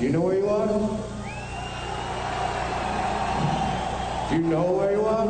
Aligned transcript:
Do 0.00 0.06
you 0.06 0.12
know 0.12 0.22
where 0.22 0.38
you 0.38 0.48
are? 0.48 0.66
Do 4.30 4.34
you 4.34 4.40
know 4.40 4.72
where 4.72 4.92
you 4.92 5.04
are? 5.04 5.26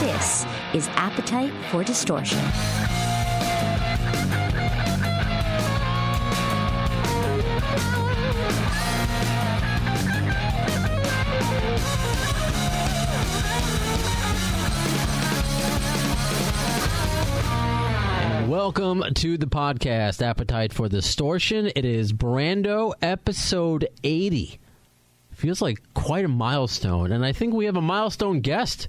This 0.00 0.46
is 0.72 0.88
Appetite 0.94 1.52
for 1.70 1.84
Distortion. 1.84 2.38
To 19.20 19.36
the 19.36 19.44
podcast, 19.44 20.22
Appetite 20.22 20.72
for 20.72 20.88
Distortion. 20.88 21.70
It 21.76 21.84
is 21.84 22.10
Brando 22.10 22.94
episode 23.02 23.86
80. 24.02 24.58
Feels 25.32 25.60
like 25.60 25.82
quite 25.92 26.24
a 26.24 26.28
milestone, 26.28 27.12
and 27.12 27.22
I 27.22 27.32
think 27.32 27.52
we 27.52 27.66
have 27.66 27.76
a 27.76 27.82
milestone 27.82 28.40
guest. 28.40 28.88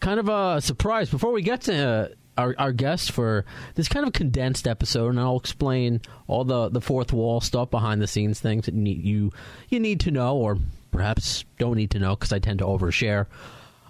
Kind 0.00 0.18
of 0.18 0.28
a 0.28 0.60
surprise. 0.60 1.10
Before 1.10 1.30
we 1.30 1.42
get 1.42 1.60
to 1.60 1.76
uh, 1.76 2.08
our, 2.36 2.56
our 2.58 2.72
guest 2.72 3.12
for 3.12 3.44
this 3.76 3.86
kind 3.86 4.04
of 4.04 4.12
condensed 4.12 4.66
episode, 4.66 5.10
and 5.10 5.20
I'll 5.20 5.36
explain 5.36 6.00
all 6.26 6.42
the, 6.42 6.68
the 6.68 6.80
fourth 6.80 7.12
wall 7.12 7.40
stuff, 7.40 7.70
behind 7.70 8.02
the 8.02 8.08
scenes 8.08 8.40
things 8.40 8.66
that 8.66 8.74
need, 8.74 9.04
you, 9.04 9.30
you 9.68 9.78
need 9.78 10.00
to 10.00 10.10
know, 10.10 10.36
or 10.36 10.58
perhaps 10.90 11.44
don't 11.60 11.76
need 11.76 11.92
to 11.92 12.00
know, 12.00 12.16
because 12.16 12.32
I 12.32 12.40
tend 12.40 12.58
to 12.58 12.64
overshare. 12.64 13.26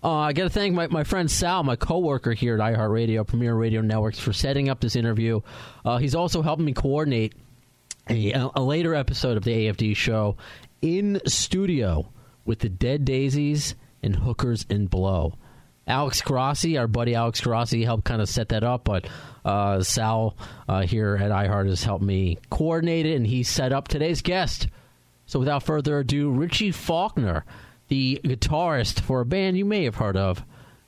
Uh, 0.05 0.12
I 0.12 0.33
got 0.33 0.45
to 0.45 0.51
thank 0.51 0.74
my, 0.74 0.88
my 0.88 1.05
friend 1.05 1.30
Sal, 1.30 1.62
my 1.62 1.77
coworker 1.77 2.33
here 2.33 2.61
at 2.61 2.61
iHeartRadio, 2.61 3.25
Premier 3.27 3.55
Radio 3.55 3.83
Networks, 3.83 4.19
for 4.19 4.33
setting 4.33 4.69
up 4.69 4.81
this 4.81 4.97
interview. 4.97 5.41
Uh, 5.84 5.98
he's 5.98 6.17
also 6.17 6.42
helping 6.42 6.64
me 6.64 6.72
coordinate 6.72 7.34
a, 8.11 8.50
a 8.56 8.61
later 8.61 8.94
episode 8.94 9.36
of 9.36 9.44
the 9.44 9.53
AFD 9.53 9.94
show 9.94 10.36
in 10.81 11.20
studio 11.27 12.11
with 12.44 12.59
the 12.59 12.69
Dead 12.69 13.05
Daisies 13.05 13.77
and 14.03 14.17
Hookers 14.17 14.67
and 14.69 14.91
Blow. 14.91 15.34
Alex 15.86 16.20
Grossi, 16.20 16.78
our 16.78 16.89
buddy 16.89 17.14
Alex 17.14 17.41
Grossi, 17.41 17.84
helped 17.84 18.05
kind 18.05 18.22
of 18.22 18.28
set 18.28 18.48
that 18.50 18.64
up, 18.64 18.84
but 18.84 19.09
uh, 19.44 19.83
Sal 19.83 20.37
uh, 20.69 20.83
here 20.83 21.16
at 21.20 21.31
iHeart 21.31 21.69
has 21.69 21.83
helped 21.83 22.05
me 22.05 22.39
coordinate 22.50 23.06
it, 23.06 23.16
and 23.16 23.27
he 23.27 23.42
set 23.42 23.72
up 23.72 23.89
today's 23.89 24.22
guest. 24.22 24.69
So 25.27 25.39
without 25.39 25.62
further 25.62 25.98
ado, 26.00 26.31
Richie 26.31 26.72
Faulkner 26.72 27.44
the 27.92 28.18
guitarist 28.24 29.00
for 29.00 29.20
a 29.20 29.26
band 29.26 29.58
you 29.58 29.66
may 29.66 29.84
have 29.84 29.96
heard 29.96 30.16
of, 30.16 30.42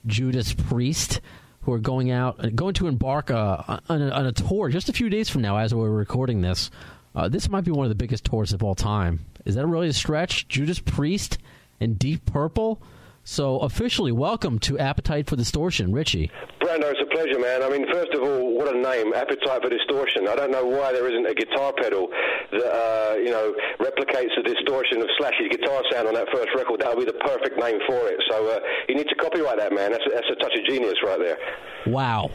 Judas 0.06 0.55
Priest, 0.55 1.20
who 1.60 1.72
are 1.74 1.78
going 1.78 2.10
out, 2.10 2.56
going 2.56 2.72
to 2.72 2.86
embark 2.86 3.30
uh, 3.30 3.78
on, 3.91 4.00
a, 4.00 4.08
on, 4.08 4.24
a, 4.24 4.33
tour 4.33 4.70
just 4.70 4.88
a 4.88 4.92
few 4.94 5.10
days 5.10 5.28
from 5.28 5.42
now 5.42 5.58
as 5.58 5.75
we're 5.75 5.91
recording 5.91 6.41
this. 6.41 6.70
Uh, 7.14 7.28
this 7.28 7.50
might 7.50 7.64
be 7.64 7.70
one 7.70 7.84
of 7.84 7.91
the 7.91 7.94
biggest 7.94 8.25
tours 8.25 8.55
of 8.55 8.64
all 8.64 8.75
time. 8.75 9.20
Is 9.44 9.55
that 9.55 9.66
really 9.66 9.88
a 9.88 9.92
stretch? 9.92 10.48
Judas 10.48 10.78
Priest 10.78 11.36
and 11.78 11.98
Deep 11.98 12.25
Purple? 12.25 12.80
So, 13.27 13.58
officially, 13.61 14.12
welcome 14.12 14.58
to 14.61 14.78
Appetite 14.78 15.30
for 15.30 15.34
Distortion, 15.34 15.92
Richie. 15.92 16.30
Brando, 16.61 16.92
it's 16.92 17.00
a 17.00 17.08
pleasure, 17.08 17.41
man. 17.41 17.62
I 17.62 17.70
mean, 17.70 17.91
first 17.91 18.12
of 18.12 18.20
all, 18.20 18.55
what 18.55 18.69
a 18.69 18.78
name, 18.78 19.14
Appetite 19.14 19.62
for 19.62 19.70
Distortion. 19.70 20.28
I 20.28 20.36
don't 20.36 20.50
know 20.50 20.66
why 20.66 20.92
there 20.92 21.08
isn't 21.08 21.25
a 21.25 21.33
guitar 21.33 21.72
pedal 21.72 22.08
that, 22.53 22.69
uh, 22.69 23.16
you 23.16 23.31
know, 23.31 23.55
replicates 23.81 24.28
the 24.36 24.42
distortion 24.44 25.00
of 25.00 25.08
Slash's 25.16 25.48
guitar 25.50 25.83
sound 25.91 26.08
on 26.08 26.14
that 26.14 26.28
first 26.34 26.50
record. 26.55 26.81
That 26.81 26.94
would 26.94 27.06
be 27.06 27.11
the 27.11 27.19
perfect 27.25 27.58
name 27.58 27.78
for 27.89 28.06
it. 28.08 28.20
So, 28.31 28.47
uh, 28.47 28.61
you 28.91 28.94
need 28.94 29.08
to 29.08 29.14
copyright 29.14 29.56
that, 29.56 29.72
man. 29.72 29.92
That's 29.92 30.05
a, 30.05 30.11
that's 30.11 30.28
a 30.31 30.36
touch 30.36 30.53
of 30.59 30.66
genius 30.69 31.00
right 31.03 31.19
there. 31.19 31.38
Wow. 31.86 32.31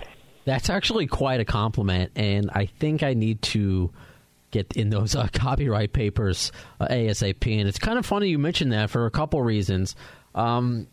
That's 0.46 0.72
actually 0.72 1.06
quite 1.06 1.40
a 1.40 1.46
compliment, 1.46 2.14
and 2.16 2.50
I 2.52 2.66
think 2.66 3.04
I 3.04 3.14
need 3.14 3.44
to 3.54 3.92
get 4.50 4.74
in 4.74 4.90
those 4.90 5.16
uh, 5.16 5.28
copyright 5.34 5.94
papers 5.94 6.52
uh, 6.80 6.88
ASAP. 6.88 7.60
And 7.60 7.68
it's 7.68 7.78
kind 7.78 8.00
of 8.00 8.08
funny 8.08 8.30
you 8.30 8.40
mentioned 8.40 8.72
that 8.72 8.90
for 8.90 9.06
a 9.06 9.12
couple 9.12 9.40
reasons. 9.44 9.96
Um, 10.40 10.88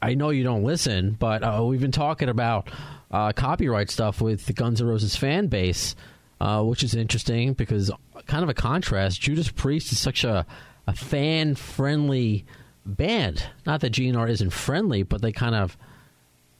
I 0.00 0.14
know 0.14 0.30
you 0.30 0.44
don't 0.44 0.62
listen, 0.62 1.16
but 1.18 1.42
uh, 1.42 1.64
we've 1.64 1.80
been 1.80 1.90
talking 1.90 2.28
about 2.28 2.70
uh, 3.10 3.32
copyright 3.32 3.90
stuff 3.90 4.20
with 4.20 4.46
the 4.46 4.52
Guns 4.52 4.80
N' 4.80 4.86
Roses 4.86 5.16
fan 5.16 5.48
base, 5.48 5.96
uh, 6.40 6.62
which 6.62 6.84
is 6.84 6.94
interesting 6.94 7.54
because 7.54 7.90
kind 8.26 8.44
of 8.44 8.48
a 8.48 8.54
contrast. 8.54 9.20
Judas 9.20 9.50
Priest 9.50 9.90
is 9.90 9.98
such 9.98 10.22
a, 10.22 10.46
a 10.86 10.94
fan 10.94 11.56
friendly 11.56 12.44
band. 12.86 13.44
Not 13.66 13.80
that 13.80 13.92
GNR 13.92 14.30
isn't 14.30 14.50
friendly, 14.50 15.02
but 15.02 15.22
they 15.22 15.32
kind 15.32 15.56
of 15.56 15.76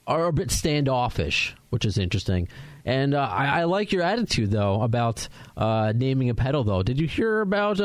are 0.06 0.26
a 0.26 0.32
bit 0.32 0.50
standoffish, 0.50 1.54
which 1.70 1.84
is 1.84 1.98
interesting. 1.98 2.48
And 2.84 3.14
uh, 3.14 3.28
I, 3.30 3.60
I, 3.60 3.64
like 3.64 3.92
your 3.92 4.02
attitude 4.02 4.50
though 4.50 4.80
about 4.82 5.28
uh, 5.56 5.92
naming 5.94 6.30
a 6.30 6.34
pedal. 6.34 6.64
Though, 6.64 6.82
did 6.82 6.98
you 6.98 7.06
hear 7.06 7.42
about? 7.42 7.80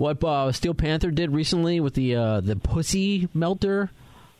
What 0.00 0.24
uh, 0.24 0.50
Steel 0.50 0.72
Panther 0.72 1.10
did 1.10 1.30
recently 1.30 1.78
with 1.78 1.92
the 1.92 2.16
uh, 2.16 2.40
the 2.40 2.56
Pussy 2.56 3.28
Melter 3.34 3.90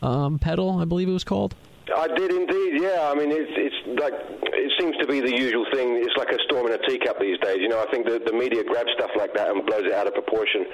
um, 0.00 0.38
pedal, 0.38 0.80
I 0.80 0.86
believe 0.86 1.06
it 1.06 1.12
was 1.12 1.22
called. 1.22 1.54
I 1.94 2.08
did 2.08 2.32
indeed, 2.32 2.80
yeah. 2.80 3.12
I 3.12 3.14
mean, 3.14 3.28
it's 3.30 3.52
it's 3.52 4.00
like 4.00 4.14
it 4.40 4.72
seems 4.80 4.96
to 4.96 5.06
be 5.06 5.20
the 5.20 5.36
usual 5.36 5.66
thing. 5.70 6.00
It's 6.00 6.16
like 6.16 6.30
a 6.30 6.38
storm 6.48 6.66
in 6.66 6.72
a 6.72 6.78
teacup 6.88 7.20
these 7.20 7.38
days. 7.40 7.58
You 7.60 7.68
know, 7.68 7.78
I 7.78 7.90
think 7.90 8.06
the 8.06 8.18
the 8.24 8.32
media 8.32 8.64
grabs 8.64 8.88
stuff 8.96 9.10
like 9.16 9.34
that 9.34 9.50
and 9.50 9.66
blows 9.66 9.84
it 9.84 9.92
out 9.92 10.06
of 10.06 10.14
proportion. 10.14 10.64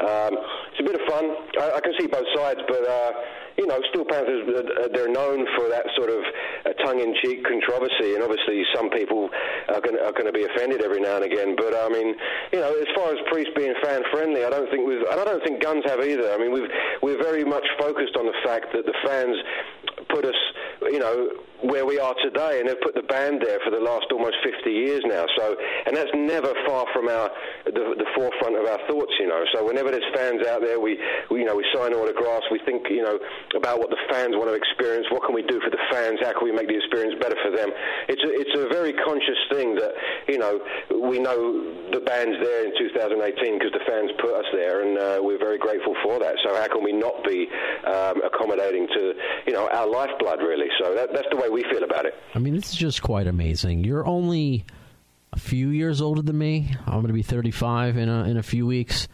Um, 0.00 0.36
it's 0.76 0.80
a 0.80 0.84
bit 0.84 1.00
of 1.00 1.08
fun. 1.08 1.24
I, 1.60 1.76
I 1.76 1.80
can 1.80 1.94
see 1.98 2.06
both 2.06 2.28
sides, 2.36 2.60
but. 2.68 2.86
Uh, 2.86 3.12
you 3.56 3.66
know, 3.66 3.78
Steel 3.90 4.04
Panthers, 4.04 4.42
they're 4.92 5.10
known 5.10 5.46
for 5.56 5.68
that 5.68 5.86
sort 5.96 6.10
of 6.10 6.20
uh, 6.66 6.72
tongue-in-cheek 6.84 7.44
controversy, 7.44 8.14
and 8.14 8.22
obviously 8.22 8.64
some 8.74 8.90
people 8.90 9.30
are 9.68 9.80
going 9.80 10.26
to 10.26 10.32
be 10.32 10.44
offended 10.44 10.82
every 10.82 11.00
now 11.00 11.16
and 11.16 11.24
again. 11.24 11.54
But 11.56 11.74
I 11.74 11.88
mean, 11.88 12.14
you 12.52 12.60
know, 12.60 12.74
as 12.74 12.88
far 12.94 13.12
as 13.12 13.18
Priest 13.30 13.50
being 13.56 13.74
fan-friendly, 13.82 14.44
I 14.44 14.50
don't 14.50 14.70
think 14.70 14.86
we've, 14.86 15.02
and 15.06 15.20
I 15.20 15.24
don't 15.24 15.42
think 15.44 15.62
Guns 15.62 15.84
have 15.86 16.02
either. 16.02 16.32
I 16.32 16.38
mean, 16.38 16.52
we've 16.52 16.70
we're 17.02 17.22
very 17.22 17.44
much 17.44 17.64
focused 17.78 18.16
on 18.16 18.26
the 18.26 18.36
fact 18.44 18.72
that 18.74 18.86
the 18.86 18.94
fans 19.06 19.36
put 20.08 20.24
us, 20.24 20.40
you 20.82 20.98
know, 20.98 21.28
where 21.64 21.86
we 21.86 21.98
are 21.98 22.14
today, 22.20 22.60
and 22.60 22.68
they've 22.68 22.80
put 22.80 22.94
the 22.94 23.06
band 23.08 23.40
there 23.40 23.58
for 23.64 23.70
the 23.70 23.80
last 23.80 24.06
almost 24.12 24.36
50 24.44 24.68
years 24.68 25.00
now. 25.06 25.24
So, 25.36 25.56
and 25.86 25.96
that's 25.96 26.12
never 26.12 26.52
far 26.66 26.84
from 26.92 27.08
our 27.08 27.30
the, 27.64 27.96
the 27.96 28.08
forefront 28.14 28.60
of 28.60 28.68
our 28.68 28.80
thoughts, 28.86 29.12
you 29.18 29.28
know. 29.28 29.44
So, 29.54 29.64
whenever 29.64 29.90
there's 29.90 30.06
fans 30.14 30.44
out 30.46 30.60
there, 30.60 30.78
we, 30.78 31.00
we 31.30 31.40
you 31.40 31.46
know 31.46 31.56
we 31.56 31.64
sign 31.72 31.94
autographs. 31.94 32.44
We 32.50 32.60
think 32.66 32.84
you 32.90 33.02
know 33.02 33.18
about 33.56 33.78
what 33.78 33.88
the 33.88 34.00
fans 34.10 34.36
want 34.36 34.52
to 34.52 34.56
experience. 34.56 35.06
What 35.08 35.24
can 35.24 35.34
we 35.34 35.42
do 35.42 35.60
for 35.64 35.70
the 35.70 35.80
fans? 35.90 36.20
How 36.20 36.36
can 36.36 36.44
we 36.44 36.52
make 36.52 36.68
the 36.68 36.76
experience 36.76 37.16
better 37.20 37.36
for 37.40 37.50
them? 37.54 37.70
It's 38.08 38.22
a, 38.22 38.30
it's 38.34 38.54
a 38.60 38.68
very 38.68 38.92
conscious 38.92 39.40
thing 39.48 39.74
that 39.80 39.92
you 40.28 40.38
know 40.38 40.60
we 40.90 41.18
know 41.18 41.40
the 41.96 42.00
band's 42.04 42.36
there 42.44 42.68
in 42.68 42.76
2018 42.76 43.56
because 43.56 43.72
the 43.72 43.84
fans 43.88 44.12
put 44.20 44.36
us 44.36 44.48
there, 44.52 44.84
and 44.84 44.98
uh, 44.98 45.18
we're 45.24 45.40
very 45.40 45.58
grateful 45.58 45.96
for 46.04 46.20
that. 46.20 46.36
So, 46.44 46.52
how 46.52 46.68
can 46.68 46.84
we 46.84 46.92
not 46.92 47.24
be 47.24 47.48
um, 47.88 48.20
accommodating 48.20 48.84
to 48.92 49.02
you 49.48 49.54
know 49.56 49.64
our 49.72 49.88
lifeblood 49.88 50.44
really? 50.44 50.63
So 50.78 50.94
that, 50.94 51.12
that's 51.12 51.28
the 51.30 51.36
way 51.36 51.48
we 51.48 51.62
feel 51.64 51.82
about 51.84 52.06
it. 52.06 52.14
I 52.34 52.38
mean, 52.38 52.54
this 52.54 52.70
is 52.70 52.76
just 52.76 53.02
quite 53.02 53.26
amazing. 53.26 53.84
You're 53.84 54.06
only 54.06 54.64
a 55.32 55.38
few 55.38 55.68
years 55.68 56.00
older 56.00 56.22
than 56.22 56.38
me. 56.38 56.74
I'm 56.86 56.94
going 56.94 57.08
to 57.08 57.12
be 57.12 57.22
35 57.22 57.96
in 57.96 58.08
a, 58.08 58.24
in 58.24 58.36
a 58.36 58.42
few 58.42 58.66
weeks. 58.66 59.08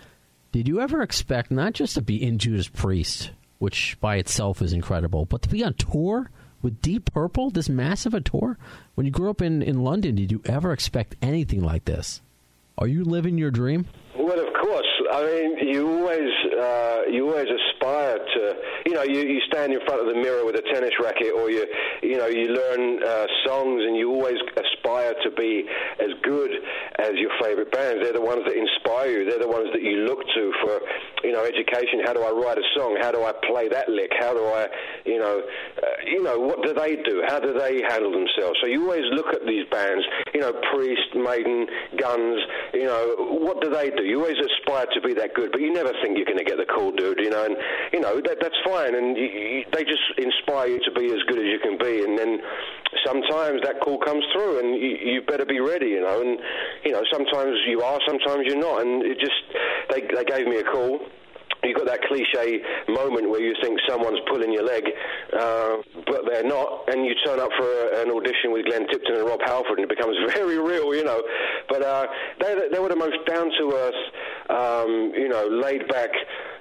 Did 0.52 0.68
you 0.68 0.80
ever 0.80 1.02
expect 1.02 1.50
not 1.50 1.72
just 1.72 1.94
to 1.94 2.02
be 2.02 2.22
in 2.22 2.38
Judas 2.38 2.68
Priest, 2.68 3.30
which 3.58 3.96
by 4.00 4.16
itself 4.16 4.60
is 4.62 4.72
incredible, 4.72 5.24
but 5.24 5.42
to 5.42 5.48
be 5.48 5.64
on 5.64 5.74
tour 5.74 6.30
with 6.60 6.82
Deep 6.82 7.12
Purple, 7.12 7.50
this 7.50 7.68
massive 7.68 8.14
a 8.14 8.20
tour? 8.20 8.58
When 8.94 9.06
you 9.06 9.12
grew 9.12 9.30
up 9.30 9.40
in, 9.40 9.62
in 9.62 9.82
London, 9.82 10.16
did 10.16 10.30
you 10.32 10.42
ever 10.44 10.72
expect 10.72 11.16
anything 11.22 11.62
like 11.62 11.84
this? 11.84 12.20
Are 12.76 12.86
you 12.88 13.04
living 13.04 13.38
your 13.38 13.50
dream? 13.50 13.86
Well, 14.16 14.40
of 14.40 14.52
course. 14.54 14.86
I 15.12 15.24
mean, 15.24 15.68
you 15.68 15.88
always 15.88 16.30
uh, 16.58 17.02
you 17.10 17.28
always 17.28 17.48
aspire 17.90 18.18
to, 18.18 18.54
you 18.86 18.94
know, 18.94 19.02
you, 19.02 19.20
you 19.20 19.40
stand 19.48 19.72
in 19.72 19.80
front 19.86 20.00
of 20.00 20.06
the 20.06 20.14
mirror 20.14 20.44
with 20.44 20.56
a 20.56 20.62
tennis 20.72 20.92
racket, 21.02 21.32
or 21.34 21.50
you, 21.50 21.66
you 22.02 22.16
know, 22.16 22.26
you 22.26 22.48
learn 22.48 23.02
uh, 23.02 23.26
songs, 23.44 23.82
and 23.84 23.96
you 23.96 24.10
always 24.10 24.38
aspire 24.56 25.14
to 25.24 25.30
be 25.30 25.64
as 25.98 26.10
good 26.22 26.50
as 26.98 27.12
your 27.14 27.30
favorite 27.40 27.72
bands. 27.72 28.02
They're 28.02 28.12
the 28.12 28.20
ones 28.20 28.42
that 28.46 28.56
inspire 28.56 29.10
you. 29.10 29.30
They're 29.30 29.40
the 29.40 29.48
ones 29.48 29.68
that 29.72 29.82
you 29.82 30.04
look 30.06 30.20
to 30.34 30.52
for, 30.62 30.80
you 31.24 31.32
know, 31.32 31.44
education. 31.44 32.00
How 32.04 32.12
do 32.12 32.22
I 32.22 32.30
write 32.30 32.58
a 32.58 32.66
song? 32.76 32.98
How 33.00 33.12
do 33.12 33.24
I 33.24 33.32
play 33.46 33.68
that 33.68 33.88
lick? 33.88 34.12
How 34.18 34.32
do 34.34 34.44
I, 34.44 34.66
you 35.04 35.18
know, 35.18 35.42
uh, 35.82 35.86
you 36.06 36.22
know, 36.22 36.38
what 36.38 36.62
do 36.62 36.74
they 36.74 36.96
do? 36.96 37.22
How 37.26 37.40
do 37.40 37.52
they 37.52 37.82
handle 37.88 38.12
themselves? 38.12 38.58
So 38.60 38.66
you 38.66 38.82
always 38.84 39.06
look 39.12 39.34
at 39.34 39.46
these 39.46 39.66
bands, 39.70 40.04
you 40.34 40.40
know, 40.40 40.52
Priest, 40.72 41.14
Maiden, 41.14 41.66
Guns, 41.96 42.40
you 42.74 42.84
know, 42.84 43.14
what 43.40 43.60
do 43.60 43.70
they 43.70 43.90
do? 43.90 44.02
You 44.02 44.20
always 44.20 44.38
aspire 44.38 44.86
to 44.94 45.00
be 45.00 45.14
that 45.14 45.34
good, 45.34 45.52
but 45.52 45.60
you 45.60 45.72
never 45.72 45.92
think 46.02 46.16
you're 46.16 46.26
going 46.26 46.38
to 46.38 46.44
get 46.44 46.56
the 46.56 46.68
cool 46.74 46.92
dude, 46.92 47.18
you 47.20 47.30
know, 47.30 47.44
and, 47.44 47.56
you 47.92 48.00
know, 48.00 48.20
that, 48.20 48.38
that's 48.40 48.58
fine, 48.64 48.94
and 48.94 49.16
you, 49.16 49.24
you, 49.24 49.64
they 49.72 49.84
just 49.84 50.02
inspire 50.18 50.68
you 50.68 50.80
to 50.84 50.92
be 50.92 51.06
as 51.12 51.22
good 51.28 51.38
as 51.38 51.46
you 51.46 51.58
can 51.62 51.78
be, 51.78 52.04
and 52.04 52.18
then 52.18 52.38
sometimes 53.04 53.60
that 53.62 53.80
call 53.80 53.98
comes 53.98 54.24
through, 54.32 54.58
and 54.60 54.74
you, 54.74 54.96
you 55.02 55.22
better 55.22 55.46
be 55.46 55.60
ready, 55.60 55.88
you 55.88 56.00
know, 56.00 56.20
and, 56.20 56.38
you 56.84 56.92
know, 56.92 57.02
sometimes 57.12 57.56
you 57.66 57.82
are, 57.82 57.98
sometimes 58.06 58.44
you're 58.46 58.60
not, 58.60 58.82
and 58.82 59.02
it 59.02 59.18
just, 59.18 59.40
they, 59.90 60.02
they 60.14 60.24
gave 60.24 60.46
me 60.46 60.56
a 60.56 60.64
call, 60.64 61.00
you've 61.64 61.76
got 61.76 61.86
that 61.86 62.00
cliche 62.02 62.60
moment 62.88 63.28
where 63.28 63.40
you 63.40 63.54
think 63.62 63.78
someone's 63.88 64.20
pulling 64.28 64.52
your 64.52 64.64
leg, 64.64 64.84
uh, 65.38 65.76
but 66.06 66.22
they're 66.28 66.46
not, 66.46 66.88
and 66.88 67.04
you 67.04 67.14
turn 67.24 67.40
up 67.40 67.50
for 67.58 67.66
a, 67.66 68.02
an 68.02 68.10
audition 68.10 68.52
with 68.52 68.64
Glenn 68.66 68.86
Tipton 68.88 69.16
and 69.16 69.26
Rob 69.26 69.40
Halford, 69.44 69.78
and 69.78 69.84
it 69.84 69.88
becomes 69.88 70.16
very 70.34 70.58
real, 70.58 70.94
you 70.94 71.04
know. 71.04 71.22
But 71.68 71.82
uh, 71.82 72.06
they, 72.40 72.56
they 72.72 72.78
were 72.78 72.88
the 72.88 72.96
most 72.96 73.18
down 73.26 73.50
to 73.58 73.72
earth, 73.74 74.02
um, 74.50 75.12
you 75.14 75.28
know, 75.28 75.46
laid 75.46 75.86
back 75.88 76.10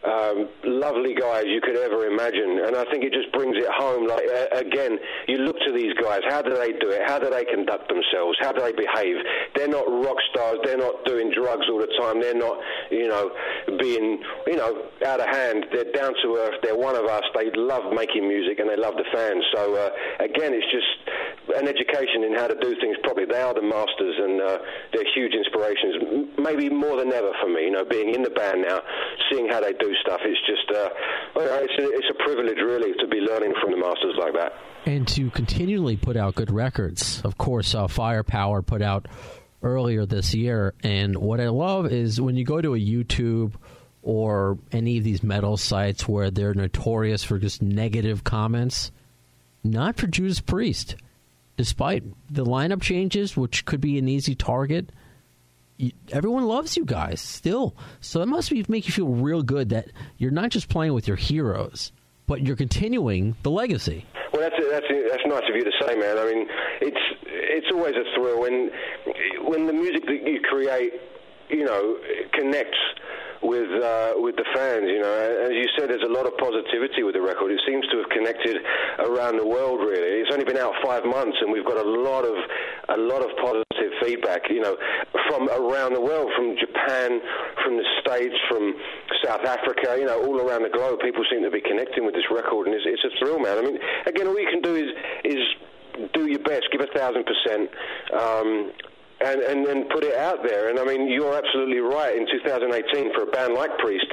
um, 0.03 0.49
lovely 0.63 1.13
guys 1.13 1.45
you 1.45 1.61
could 1.61 1.77
ever 1.77 2.05
imagine. 2.05 2.63
And 2.65 2.75
I 2.75 2.85
think 2.91 3.03
it 3.03 3.13
just 3.13 3.31
brings 3.31 3.57
it 3.57 3.67
home. 3.67 4.07
Like 4.07 4.27
uh, 4.29 4.57
again, 4.57 4.97
you 5.27 5.37
look 5.37 5.57
to 5.65 5.73
these 5.73 5.93
guys. 6.01 6.21
How 6.29 6.41
do 6.41 6.55
they 6.55 6.71
do 6.73 6.89
it? 6.89 7.01
How 7.05 7.19
do 7.19 7.29
they 7.29 7.45
conduct 7.45 7.89
themselves? 7.89 8.37
How 8.39 8.51
do 8.51 8.61
they 8.61 8.73
behave? 8.73 9.17
They're 9.55 9.67
not 9.67 9.85
rock 9.87 10.17
stars. 10.31 10.59
They're 10.63 10.77
not 10.77 11.05
doing 11.05 11.31
drugs 11.31 11.65
all 11.69 11.79
the 11.79 11.91
time. 11.99 12.21
They're 12.21 12.37
not, 12.37 12.57
you 12.91 13.07
know, 13.07 13.31
being, 13.79 14.23
you 14.47 14.55
know, 14.55 14.87
out 15.05 15.19
of 15.19 15.27
hand. 15.27 15.65
They're 15.73 15.91
down 15.91 16.13
to 16.23 16.35
earth. 16.37 16.59
They're 16.63 16.77
one 16.77 16.95
of 16.95 17.05
us. 17.05 17.23
They 17.35 17.51
love 17.55 17.93
making 17.93 18.27
music 18.27 18.59
and 18.59 18.69
they 18.69 18.77
love 18.77 18.95
the 18.95 19.05
fans. 19.13 19.43
So 19.53 19.75
uh, 19.75 19.89
again, 20.23 20.53
it's 20.53 20.69
just 20.71 20.87
an 21.55 21.67
education 21.67 22.23
in 22.23 22.35
how 22.35 22.47
to 22.47 22.55
do 22.55 22.75
things 22.79 22.97
properly. 23.03 23.25
They 23.25 23.41
are 23.41 23.53
the 23.53 23.61
masters, 23.61 24.15
and 24.17 24.41
uh, 24.41 24.57
they're 24.93 25.07
huge 25.13 25.33
inspirations. 25.33 26.33
Maybe 26.37 26.69
more 26.69 26.97
than 26.97 27.11
ever 27.13 27.31
for 27.41 27.49
me. 27.49 27.65
You 27.65 27.71
know, 27.71 27.85
being 27.85 28.13
in 28.13 28.23
the 28.23 28.29
band 28.29 28.61
now, 28.61 28.81
seeing 29.31 29.47
how 29.49 29.61
they 29.61 29.73
do 29.73 29.93
stuff. 30.01 30.21
It's 30.23 30.39
just, 30.45 30.69
uh, 30.75 30.89
it's, 31.35 31.77
a, 31.79 31.89
it's 31.89 32.07
a 32.09 32.23
privilege 32.23 32.57
really 32.57 32.93
to 32.99 33.07
be 33.07 33.17
learning 33.17 33.53
from 33.61 33.71
the 33.71 33.77
masters 33.77 34.15
like 34.19 34.33
that. 34.33 34.53
And 34.85 35.07
to 35.09 35.29
continually 35.31 35.97
put 35.97 36.15
out 36.15 36.35
good 36.35 36.51
records. 36.51 37.21
Of 37.23 37.37
course, 37.37 37.75
uh, 37.75 37.87
Firepower 37.87 38.61
put 38.61 38.81
out 38.81 39.07
earlier 39.61 40.05
this 40.05 40.33
year, 40.33 40.73
and 40.83 41.17
what 41.17 41.41
I 41.41 41.49
love 41.49 41.91
is 41.91 42.21
when 42.21 42.37
you 42.37 42.45
go 42.45 42.61
to 42.61 42.75
a 42.75 42.79
YouTube 42.79 43.53
or 44.01 44.57
any 44.71 44.97
of 44.97 45.03
these 45.03 45.21
metal 45.21 45.57
sites 45.57 46.07
where 46.07 46.31
they're 46.31 46.53
notorious 46.53 47.23
for 47.23 47.37
just 47.37 47.61
negative 47.61 48.23
comments, 48.23 48.91
not 49.63 49.97
for 49.97 50.07
Judas 50.07 50.39
Priest. 50.39 50.95
Despite 51.59 52.05
the 52.31 52.45
lineup 52.45 52.81
changes, 52.81 53.35
which 53.35 53.65
could 53.65 53.81
be 53.81 53.97
an 53.97 54.07
easy 54.07 54.33
target, 54.33 54.93
everyone 56.09 56.45
loves 56.45 56.77
you 56.77 56.85
guys 56.85 57.19
still. 57.19 57.75
So 57.99 58.21
it 58.21 58.27
must 58.27 58.49
be, 58.49 58.63
make 58.69 58.87
you 58.87 58.93
feel 58.93 59.09
real 59.09 59.43
good 59.43 59.67
that 59.67 59.89
you're 60.17 60.31
not 60.31 60.51
just 60.51 60.69
playing 60.69 60.93
with 60.93 61.05
your 61.05 61.17
heroes, 61.17 61.91
but 62.27 62.47
you're 62.47 62.55
continuing 62.55 63.35
the 63.43 63.51
legacy. 63.51 64.05
Well, 64.31 64.41
that's 64.41 64.55
that's 64.71 64.85
that's 65.11 65.23
nice 65.25 65.43
of 65.49 65.53
you 65.53 65.65
to 65.65 65.71
say, 65.85 65.95
man. 65.95 66.17
I 66.17 66.25
mean, 66.31 66.47
it's 66.79 67.05
it's 67.25 67.67
always 67.73 67.95
a 67.95 68.05
thrill 68.15 68.39
when 68.39 68.71
when 69.43 69.67
the 69.67 69.73
music 69.73 70.05
that 70.05 70.25
you 70.25 70.39
create, 70.39 70.93
you 71.49 71.65
know, 71.65 71.97
connects 72.31 72.77
with 73.41 73.71
uh, 73.71 74.13
with 74.17 74.35
the 74.35 74.45
fans. 74.53 74.85
You 74.87 74.99
know, 75.01 75.13
as 75.47 75.55
you 75.55 75.67
said, 75.77 75.89
there's 75.89 76.03
a 76.03 76.11
lot 76.11 76.25
of 76.27 76.35
positivity 76.37 77.03
with 77.03 77.15
the 77.15 77.21
record. 77.21 77.51
It 77.51 77.61
seems 77.65 77.85
to 77.91 77.97
have 78.03 78.09
connected 78.09 78.57
around 78.99 79.37
the 79.37 79.47
world. 79.47 79.79
Really, 79.79 80.19
it's 80.21 80.31
only 80.31 80.45
been 80.45 80.57
out 80.57 80.73
five 80.83 81.05
months, 81.05 81.37
and 81.41 81.51
we've 81.51 81.65
got 81.65 81.77
a 81.77 81.87
lot 81.87 82.25
of 82.25 82.35
a 82.89 82.97
lot 82.97 83.23
of 83.23 83.31
positive 83.39 83.91
feedback. 84.03 84.49
You 84.49 84.61
know, 84.61 84.75
from 85.29 85.47
around 85.49 85.93
the 85.93 86.01
world, 86.01 86.31
from 86.35 86.55
Japan, 86.59 87.21
from 87.63 87.77
the 87.77 87.87
States, 88.03 88.35
from 88.49 88.75
South 89.23 89.45
Africa. 89.45 89.95
You 89.97 90.05
know, 90.05 90.19
all 90.19 90.39
around 90.41 90.63
the 90.63 90.73
globe, 90.73 90.99
people 90.99 91.23
seem 91.31 91.43
to 91.43 91.51
be 91.51 91.61
connecting 91.61 92.05
with 92.05 92.15
this 92.15 92.27
record, 92.31 92.67
and 92.67 92.75
it's, 92.75 92.85
it's 92.85 93.05
a 93.07 93.13
thrill, 93.19 93.39
man. 93.39 93.57
I 93.57 93.61
mean, 93.61 93.79
again, 94.05 94.27
all 94.27 94.39
you 94.39 94.49
can 94.49 94.61
do 94.61 94.75
is 94.75 94.89
is 95.23 95.43
do 96.13 96.27
your 96.27 96.39
best, 96.39 96.67
give 96.71 96.81
a 96.81 96.91
thousand 96.91 97.25
percent. 97.25 97.69
Um, 98.13 98.71
and, 99.21 99.41
and 99.41 99.65
then 99.65 99.85
put 99.91 100.03
it 100.03 100.15
out 100.15 100.43
there. 100.43 100.69
And 100.69 100.79
I 100.79 100.85
mean, 100.85 101.11
you're 101.11 101.35
absolutely 101.35 101.79
right. 101.79 102.15
In 102.15 102.25
2018, 102.25 103.13
for 103.13 103.23
a 103.23 103.27
band 103.27 103.53
like 103.53 103.77
Priest, 103.77 104.07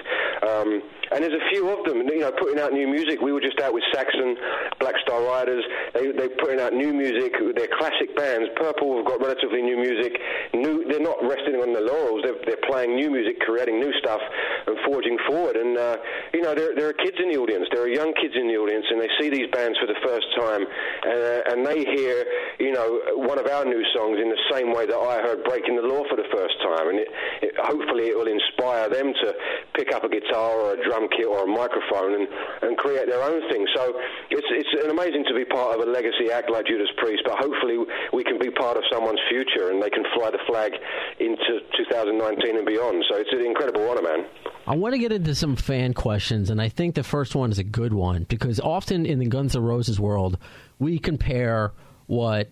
um, 0.67 0.83
and 1.13 1.23
there's 1.23 1.35
a 1.35 1.47
few 1.55 1.71
of 1.71 1.87
them, 1.87 2.03
you 2.09 2.21
know, 2.21 2.33
putting 2.33 2.59
out 2.59 2.73
new 2.73 2.89
music. 2.89 3.21
We 3.21 3.33
were 3.33 3.41
just 3.41 3.61
out 3.61 3.73
with 3.73 3.85
Saxon, 3.95 4.37
Black 4.81 4.95
Star 5.07 5.23
Riders. 5.23 5.65
They, 5.95 6.11
they're 6.11 6.35
putting 6.43 6.61
out 6.61 6.73
new 6.73 6.93
music. 6.93 7.33
They're 7.55 7.71
classic 7.79 8.17
bands. 8.17 8.51
Purple 8.57 8.99
have 8.99 9.07
got 9.07 9.21
relatively 9.21 9.63
new 9.63 9.77
music. 9.77 10.19
New, 10.55 10.85
they're 10.91 11.01
not 11.01 11.23
resting 11.23 11.63
on 11.63 11.73
their 11.73 11.87
laurels. 11.87 12.23
They're, 12.25 12.41
they're 12.45 12.65
playing 12.67 12.97
new 12.97 13.11
music, 13.11 13.39
creating 13.41 13.79
new 13.79 13.93
stuff, 14.03 14.21
and 14.67 14.77
forging 14.85 15.17
forward. 15.29 15.57
And, 15.57 15.79
uh, 15.79 15.97
you 16.35 16.43
know, 16.43 16.55
there, 16.55 16.75
there 16.75 16.89
are 16.89 16.99
kids 16.99 17.17
in 17.23 17.31
the 17.31 17.39
audience. 17.39 17.69
There 17.71 17.83
are 17.83 17.89
young 17.89 18.13
kids 18.19 18.35
in 18.35 18.49
the 18.49 18.57
audience, 18.59 18.87
and 18.91 19.01
they 19.01 19.11
see 19.21 19.31
these 19.31 19.47
bands 19.55 19.79
for 19.79 19.87
the 19.87 19.99
first 20.03 20.27
time, 20.35 20.67
and, 20.67 21.21
uh, 21.23 21.51
and 21.55 21.67
they 21.67 21.87
hear, 21.87 22.27
you 22.59 22.73
know, 22.73 23.23
one 23.23 23.39
of 23.39 23.47
our 23.47 23.65
new 23.65 23.83
songs 23.95 24.19
in 24.19 24.29
the 24.29 24.43
same 24.51 24.75
way 24.75 24.87
that 24.87 24.99
I 24.99 25.23
heard 25.23 25.45
Breaking 25.45 25.77
the 25.77 25.87
Law 25.87 26.03
for 26.11 26.17
the 26.17 26.27
first 26.35 26.59
time. 26.67 26.91
And 26.91 26.99
it, 26.99 27.09
it, 27.43 27.55
hopefully 27.63 28.11
it 28.11 28.17
will 28.19 28.27
inspire 28.27 28.91
them 28.91 29.15
to 29.23 29.35
pick 29.75 29.95
up 29.95 30.03
a 30.03 30.09
guitar 30.09 30.56
or 30.57 30.75
a 30.75 30.79
drum 30.85 31.09
kit 31.13 31.27
or 31.27 31.45
a 31.45 31.47
microphone 31.47 32.15
and, 32.15 32.29
and 32.63 32.77
create 32.79 33.07
their 33.07 33.23
own 33.23 33.41
thing. 33.51 33.67
So 33.75 33.95
it's, 34.31 34.49
it's 34.51 34.73
amazing 34.89 35.25
to 35.29 35.35
be 35.35 35.45
part 35.45 35.77
of 35.77 35.87
a 35.87 35.91
legacy 35.91 36.33
act 36.33 36.51
like 36.51 36.67
Judas 36.67 36.89
Priest, 36.97 37.23
but 37.25 37.37
hopefully 37.39 37.79
we 38.13 38.25
can 38.25 38.39
be 38.39 38.51
part 38.51 38.77
of 38.77 38.85
someone's 38.91 39.21
future 39.29 39.71
and 39.71 39.83
they 39.83 39.91
can 39.91 40.05
fly 40.15 40.31
the 40.31 40.41
flag 40.47 40.73
into 41.21 41.61
2019 41.77 42.57
and 42.57 42.67
beyond. 42.67 43.05
So 43.11 43.17
it's 43.17 43.33
an 43.33 43.45
incredible 43.45 43.89
honor, 43.89 44.03
man. 44.03 44.27
I 44.67 44.75
want 44.75 44.95
to 44.95 44.99
get 44.99 45.13
into 45.13 45.35
some 45.35 45.55
fan 45.55 45.95
questions, 45.95 46.51
and 46.51 46.61
I 46.61 46.69
think 46.69 46.97
the 46.97 47.05
first 47.05 47.37
one 47.37 47.53
is 47.53 47.59
a 47.61 47.65
good 47.65 47.93
one 47.93 48.25
because 48.25 48.59
often 48.59 49.07
in 49.07 49.21
the 49.21 49.27
Guns 49.27 49.55
N' 49.55 49.63
Roses 49.63 50.01
world, 50.01 50.39
we 50.81 50.99
compare 50.99 51.73
what 52.07 52.51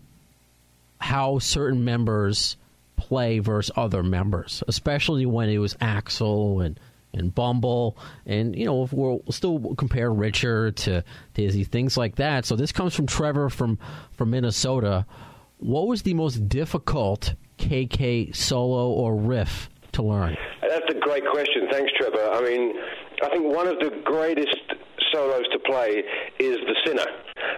how 0.98 1.38
certain 1.38 1.84
members 1.84 2.56
play 2.96 3.40
versus 3.40 3.72
other 3.76 4.02
members, 4.02 4.62
especially 4.68 5.26
when 5.26 5.48
it 5.48 5.58
was 5.58 5.74
Axl 5.74 6.64
and 6.64 6.78
and 7.14 7.34
Bumble, 7.34 7.96
and 8.26 8.56
you 8.56 8.66
know 8.66 8.88
we'll 8.90 9.22
still 9.30 9.74
compare 9.76 10.12
Richard 10.12 10.76
to 10.78 11.04
Dizzy, 11.34 11.64
things 11.64 11.96
like 11.96 12.16
that. 12.16 12.44
So 12.44 12.56
this 12.56 12.72
comes 12.72 12.94
from 12.94 13.06
Trevor 13.06 13.48
from 13.48 13.78
from 14.12 14.30
Minnesota. 14.30 15.06
What 15.58 15.86
was 15.86 16.02
the 16.02 16.14
most 16.14 16.48
difficult 16.48 17.34
KK 17.58 18.34
solo 18.34 18.90
or 18.90 19.16
riff 19.16 19.70
to 19.92 20.02
learn? 20.02 20.36
That's 20.68 20.90
a 20.90 20.98
great 20.98 21.24
question. 21.30 21.68
Thanks, 21.70 21.92
Trevor. 21.98 22.30
I 22.32 22.40
mean, 22.42 22.74
I 23.22 23.28
think 23.28 23.54
one 23.54 23.68
of 23.68 23.78
the 23.78 23.90
greatest 24.04 24.56
solos 25.14 25.46
to 25.52 25.58
play 25.60 26.02
is 26.40 26.58
the 26.66 26.76
Sinner 26.84 27.06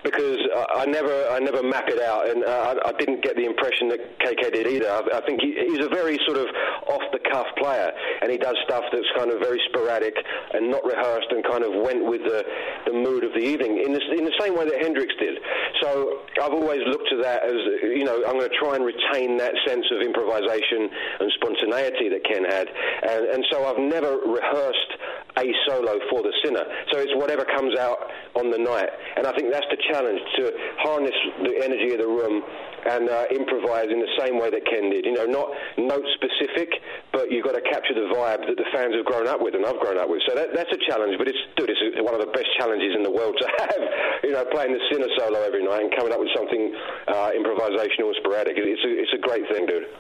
because 0.05 0.39
I, 0.55 0.83
I 0.83 0.85
never 0.87 1.29
I 1.31 1.39
never 1.41 1.63
map 1.63 1.89
it 1.89 2.01
out, 2.01 2.29
and 2.29 2.45
uh, 2.45 2.75
I, 2.85 2.89
I, 2.89 2.93
didn't 2.99 3.23
get 3.23 3.37
the 3.37 3.45
impression 3.45 3.89
that 3.89 4.01
KK 4.21 4.53
did 4.53 4.67
either. 4.67 4.89
I, 4.89 5.19
I 5.19 5.21
think 5.27 5.41
he, 5.41 5.57
he's 5.69 5.85
a 5.85 5.89
very 5.89 6.19
sort 6.27 6.39
of 6.39 6.47
off 6.89 7.03
the 7.13 7.21
cuff 7.31 7.47
player, 7.59 7.91
and 8.23 8.31
he 8.31 8.39
does 8.39 8.57
stuff 8.65 8.85
that's 8.93 9.09
kind 9.17 9.31
of 9.31 9.41
very 9.41 9.61
sporadic 9.69 10.15
and 10.55 10.71
not 10.71 10.85
rehearsed, 10.85 11.29
and 11.31 11.45
kind 11.45 11.65
of 11.65 11.73
went 11.83 12.05
with 12.05 12.23
the 12.23 12.45
the 12.87 12.93
mood 12.93 13.25
of 13.25 13.33
the 13.33 13.43
evening 13.43 13.83
in 13.85 13.93
the, 13.93 14.01
in 14.17 14.25
the 14.25 14.37
same 14.41 14.57
way 14.57 14.65
that 14.65 14.81
Hendrix 14.81 15.13
did. 15.19 15.39
So 15.83 16.23
I've 16.43 16.55
always 16.55 16.81
looked 16.87 17.09
to 17.11 17.21
that 17.23 17.45
as 17.45 17.59
you 17.83 18.05
know 18.05 18.23
I'm 18.27 18.39
going 18.39 18.51
to 18.51 18.59
try 18.61 18.77
and 18.77 18.85
retain 18.85 19.37
that 19.39 19.55
sense 19.67 19.85
of 19.93 20.03
improvisation 20.03 20.89
and 21.21 21.33
spontaneity 21.41 22.09
that 22.11 22.23
Ken 22.25 22.45
had, 22.45 22.69
and, 22.69 23.27
and 23.33 23.45
so 23.51 23.65
I've 23.67 23.81
never 23.81 24.19
rehearsed 24.25 24.93
a 25.39 25.45
solo 25.69 25.99
for 26.11 26.23
the 26.23 26.33
Sinner. 26.45 26.65
So 26.93 26.99
it's 26.99 27.13
whatever 27.17 27.45
comes 27.45 27.77
out 27.79 27.99
on 28.35 28.51
the 28.51 28.59
night, 28.59 28.89
and 29.17 29.27
I 29.27 29.33
think 29.37 29.53
that's 29.53 29.67
the 29.71 29.79
challenge 29.91 30.21
to 30.37 30.53
harness 30.81 31.17
the 31.43 31.65
energy 31.65 31.93
of 31.93 32.01
the 32.01 32.09
room 32.09 32.43
and 32.87 33.11
uh, 33.11 33.27
improvise 33.35 33.91
in 33.91 33.99
the 33.99 34.13
same 34.23 34.39
way 34.39 34.49
that 34.51 34.63
Ken 34.65 34.91
did. 34.91 35.05
You 35.05 35.13
know, 35.13 35.27
not 35.27 35.51
note 35.77 36.07
specific, 36.15 36.71
but 37.13 37.31
you've 37.31 37.45
got 37.45 37.59
to 37.59 37.65
capture 37.67 37.95
the 37.95 38.07
vibe 38.15 38.47
that 38.47 38.57
the 38.57 38.69
fans 38.73 38.95
have 38.95 39.05
grown 39.05 39.27
up 39.27 39.43
with 39.43 39.55
and 39.55 39.67
I've 39.67 39.81
grown 39.83 39.99
up 39.99 40.09
with. 40.09 40.23
So 40.29 40.35
that, 40.39 40.55
that's 40.55 40.71
a 40.71 40.81
challenge, 40.87 41.19
but 41.19 41.27
it's, 41.27 41.39
dude, 41.59 41.71
it's 41.71 41.83
one 41.99 42.15
of 42.15 42.23
the 42.23 42.31
best 42.31 42.47
challenges 42.59 42.95
in 42.95 43.03
the 43.03 43.11
world 43.11 43.35
to 43.43 43.47
have. 43.59 43.83
You 44.23 44.33
know, 44.33 44.45
playing 44.55 44.73
the 44.73 44.83
Sinner 44.91 45.11
solo 45.19 45.43
every 45.43 45.67
night 45.67 45.83
and 45.83 45.91
coming 45.95 46.13
up 46.13 46.21
with 46.21 46.31
something 46.35 46.75
uh, 47.09 47.31
improvisational 47.35 48.15
and 48.15 48.19
sporadic. 48.23 48.55
It's 48.57 48.85
a, 48.87 48.93
it's 48.95 49.15
a 49.15 49.21
great 49.21 49.45
thing, 49.51 49.67
dude. 49.67 49.91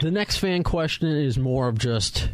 The 0.00 0.10
next 0.10 0.38
fan 0.38 0.62
question 0.62 1.08
is 1.08 1.38
more 1.38 1.68
of 1.68 1.78
just, 1.78 2.30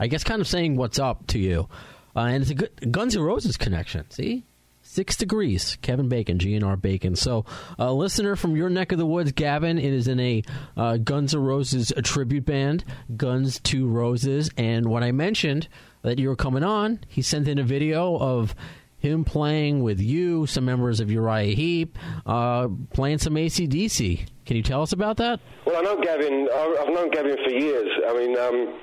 I 0.00 0.06
guess, 0.06 0.24
kind 0.24 0.40
of 0.40 0.48
saying 0.48 0.76
what's 0.76 0.98
up 0.98 1.26
to 1.28 1.38
you. 1.38 1.68
Uh, 2.14 2.20
and 2.20 2.42
it's 2.42 2.50
a 2.50 2.54
good 2.54 2.92
Guns 2.92 3.16
N' 3.16 3.22
Roses 3.22 3.56
connection. 3.56 4.10
See, 4.10 4.44
Six 4.84 5.16
Degrees, 5.16 5.78
Kevin 5.80 6.08
Bacon, 6.08 6.38
GNR 6.38 6.80
Bacon. 6.80 7.14
So, 7.14 7.46
a 7.78 7.92
listener 7.92 8.34
from 8.36 8.56
your 8.56 8.68
neck 8.68 8.92
of 8.92 8.98
the 8.98 9.06
woods, 9.06 9.32
Gavin, 9.32 9.78
it 9.78 9.92
is 9.92 10.08
in 10.08 10.18
a 10.18 10.42
uh, 10.76 10.96
Guns 10.98 11.34
N' 11.34 11.40
Roses 11.42 11.92
tribute 12.02 12.44
band, 12.44 12.84
Guns 13.16 13.60
to 13.60 13.86
Roses. 13.86 14.50
And 14.56 14.86
when 14.90 15.04
I 15.04 15.12
mentioned 15.12 15.68
that 16.02 16.18
you 16.18 16.28
were 16.28 16.36
coming 16.36 16.64
on, 16.64 17.00
he 17.08 17.22
sent 17.22 17.46
in 17.46 17.58
a 17.58 17.62
video 17.62 18.18
of 18.18 18.54
him 18.98 19.24
playing 19.24 19.82
with 19.82 20.00
you, 20.00 20.46
some 20.46 20.64
members 20.64 21.00
of 21.00 21.10
Uriah 21.10 21.54
Heep, 21.54 21.96
uh, 22.26 22.68
playing 22.92 23.18
some 23.18 23.34
ACDC. 23.34 24.26
Can 24.46 24.56
you 24.56 24.62
tell 24.62 24.82
us 24.82 24.92
about 24.92 25.16
that? 25.18 25.40
Well, 25.64 25.76
I 25.76 25.80
know 25.82 26.00
Gavin. 26.00 26.48
I've 26.52 26.92
known 26.92 27.10
Gavin 27.10 27.36
for 27.44 27.50
years. 27.50 27.88
I 28.06 28.12
mean, 28.14 28.36
um, 28.36 28.78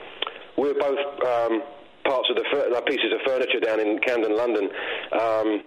we're 0.58 0.74
both 0.74 1.00
um, 1.26 1.62
parts 2.10 2.28
of 2.30 2.36
the 2.36 2.82
pieces 2.90 3.14
of 3.14 3.22
furniture 3.26 3.62
down 3.62 3.80
in 3.80 4.00
Camden, 4.02 4.36
London. 4.36 4.70
Um, 5.14 5.62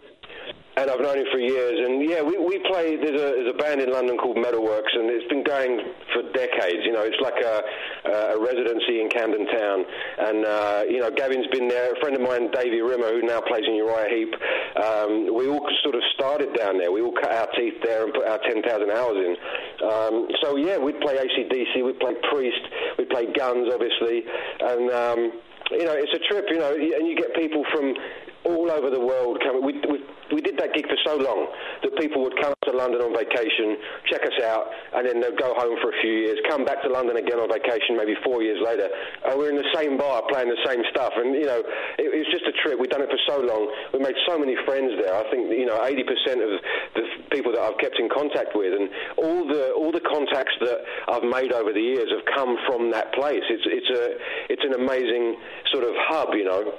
and 0.77 0.89
I've 0.89 1.01
known 1.01 1.19
him 1.19 1.27
for 1.31 1.39
years. 1.39 1.77
And 1.85 2.09
yeah, 2.09 2.23
we, 2.23 2.39
we 2.39 2.59
play. 2.65 2.97
There's 2.97 3.21
a 3.21 3.29
there's 3.37 3.53
a 3.53 3.59
band 3.59 3.81
in 3.81 3.93
London 3.93 4.17
called 4.17 4.37
Metalworks, 4.37 4.97
and 4.97 5.11
it's 5.13 5.29
been 5.29 5.45
going 5.45 5.81
for 6.13 6.23
decades. 6.33 6.81
You 6.85 6.93
know, 6.93 7.05
it's 7.05 7.21
like 7.21 7.37
a, 7.45 8.35
a 8.35 8.41
residency 8.41 9.01
in 9.01 9.09
Camden 9.13 9.47
Town, 9.53 9.85
and 10.19 10.45
uh, 10.45 10.83
you 10.89 11.01
know, 11.01 11.11
Gavin's 11.11 11.47
been 11.53 11.69
there. 11.69 11.93
A 11.93 12.01
friend 12.01 12.17
of 12.17 12.23
mine, 12.23 12.51
Davey 12.53 12.81
Rimmer, 12.81 13.13
who 13.13 13.23
now 13.23 13.41
plays 13.43 13.65
in 13.69 13.75
Uriah 13.75 14.09
Heep. 14.09 14.33
Um, 14.81 15.29
we 15.37 15.47
all 15.47 15.61
sort 15.83 15.95
of 15.95 16.03
started 16.15 16.57
down 16.57 16.79
there. 16.79 16.91
We 16.91 17.03
all 17.03 17.13
cut 17.13 17.33
our 17.33 17.49
teeth 17.53 17.77
there 17.85 18.05
and 18.05 18.15
put 18.15 18.27
our 18.27 18.41
10,000 18.41 18.65
hours 18.65 19.19
in. 19.21 19.37
Um, 19.85 20.29
so 20.41 20.57
yeah, 20.57 20.79
we'd 20.79 21.01
play 21.01 21.21
ACDC, 21.21 21.85
we'd 21.85 22.01
play 22.01 22.15
Priest, 22.33 22.65
we'd 22.97 23.11
play 23.11 23.29
Guns, 23.33 23.69
obviously, 23.73 24.25
and. 24.61 24.91
Um, 24.91 25.33
you 25.71 25.85
know, 25.85 25.95
it's 25.95 26.13
a 26.13 26.19
trip, 26.19 26.47
you 26.49 26.59
know, 26.59 26.75
and 26.75 27.07
you 27.07 27.17
get 27.17 27.35
people 27.35 27.65
from 27.73 27.95
all 28.45 28.71
over 28.71 28.91
the 28.91 29.01
world 29.01 29.39
coming. 29.43 29.65
We, 29.65 29.79
we, 29.87 30.03
we 30.33 30.41
did 30.41 30.59
that 30.59 30.75
gig 30.75 30.87
for 30.89 30.97
so 31.05 31.17
long 31.17 31.47
that 31.83 31.95
people 31.99 32.23
would 32.23 32.35
come 32.41 32.55
to 32.65 32.73
London 32.73 33.03
on 33.03 33.13
vacation, 33.13 33.77
check 34.11 34.23
us 34.23 34.39
out, 34.43 34.67
and 34.95 35.07
then 35.07 35.21
they'd 35.21 35.39
go 35.39 35.55
home 35.55 35.77
for 35.83 35.91
a 35.91 35.99
few 36.01 36.11
years, 36.11 36.39
come 36.49 36.65
back 36.65 36.83
to 36.83 36.89
London 36.89 37.17
again 37.17 37.39
on 37.39 37.49
vacation, 37.51 37.97
maybe 37.97 38.15
four 38.25 38.43
years 38.43 38.59
later. 38.65 38.89
and 39.27 39.39
we're 39.39 39.51
in 39.51 39.57
the 39.57 39.71
same 39.75 39.97
bar 39.97 40.23
playing 40.29 40.49
the 40.49 40.63
same 40.67 40.83
stuff, 40.91 41.13
and 41.17 41.35
you 41.35 41.47
know, 41.47 41.63
it, 41.99 42.09
it 42.09 42.19
was 42.25 42.31
just 42.33 42.47
a 42.49 42.55
trip. 42.65 42.79
We'd 42.81 42.91
done 42.91 43.03
it 43.03 43.11
for 43.13 43.21
so 43.29 43.41
long. 43.41 43.71
We 43.93 44.01
made 44.01 44.17
so 44.27 44.39
many 44.39 44.57
friends 44.65 44.93
there. 44.99 45.15
I 45.15 45.29
think 45.31 45.51
you 45.53 45.67
know, 45.67 45.79
80% 45.79 46.03
of 46.43 46.51
the 46.97 47.05
people 47.31 47.53
that 47.53 47.61
I've 47.61 47.79
kept 47.79 47.99
in 47.99 48.09
contact 48.09 48.57
with, 48.57 48.73
and 48.73 48.89
all 49.19 49.47
the 49.47 49.73
all 49.73 49.93
the 49.93 50.03
contacts 50.03 50.55
that 50.61 50.81
I've 51.09 51.25
made 51.25 51.53
over 51.53 51.73
the 51.73 51.83
years 51.83 52.09
have 52.11 52.25
come 52.35 52.57
from 52.67 52.91
that 52.93 53.13
place. 53.15 53.45
It's 53.49 53.67
it's 53.67 53.91
a 53.93 54.05
it's 54.49 54.65
an 54.65 54.75
amazing 54.75 55.37
sort 55.71 55.85
of 55.85 55.95
hub, 56.09 56.35
you 56.35 56.45
know 56.45 56.73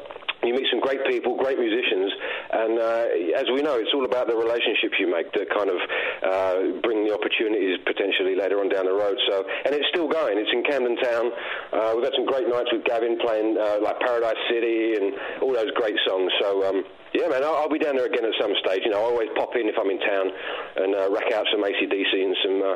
you 0.44 0.54
meet 0.54 0.68
some 0.72 0.80
great 0.80 1.04
people, 1.08 1.38
great 1.38 1.60
musicians, 1.60 2.12
and 2.52 2.80
uh, 2.80 3.40
as 3.40 3.48
we 3.54 3.62
know, 3.62 3.80
it's 3.80 3.92
all 3.94 4.06
about 4.06 4.28
the 4.28 4.36
relationships 4.36 4.96
you 5.00 5.10
make 5.10 5.32
that 5.34 5.50
kind 5.50 5.70
of 5.70 5.80
uh, 6.24 6.56
bring 6.84 7.08
the 7.08 7.14
opportunities 7.14 7.80
potentially 7.86 8.36
later 8.36 8.60
on 8.60 8.70
down 8.70 8.86
the 8.86 8.94
road. 8.94 9.18
So, 9.30 9.44
and 9.66 9.74
it's 9.74 9.88
still 9.90 10.08
going. 10.08 10.38
It's 10.38 10.52
in 10.52 10.64
Camden 10.64 10.98
Town. 10.98 11.26
Uh, 11.72 11.92
we've 11.96 12.06
had 12.06 12.16
some 12.16 12.26
great 12.26 12.48
nights 12.48 12.70
with 12.72 12.84
Gavin 12.86 13.18
playing 13.20 13.58
uh, 13.58 13.80
like 13.82 14.00
Paradise 14.00 14.40
City 14.50 14.96
and 14.96 15.14
all 15.42 15.54
those 15.54 15.72
great 15.76 15.96
songs. 16.08 16.32
So. 16.40 16.68
Um, 16.68 16.84
yeah, 17.14 17.30
man, 17.30 17.46
I'll, 17.46 17.54
I'll, 17.62 17.70
be 17.70 17.78
down 17.78 17.96
there 17.96 18.10
again 18.10 18.26
at 18.26 18.34
some 18.42 18.50
stage. 18.66 18.82
You 18.86 18.90
know, 18.90 18.98
I 18.98 19.06
always 19.06 19.30
pop 19.38 19.54
in 19.54 19.70
if 19.70 19.78
I'm 19.78 19.86
in 19.86 20.02
town 20.02 20.34
and 20.82 20.98
uh, 20.98 21.14
rack 21.14 21.30
out 21.30 21.46
some 21.54 21.62
ACDC 21.62 22.10
and 22.10 22.34
some 22.42 22.58
uh, 22.58 22.74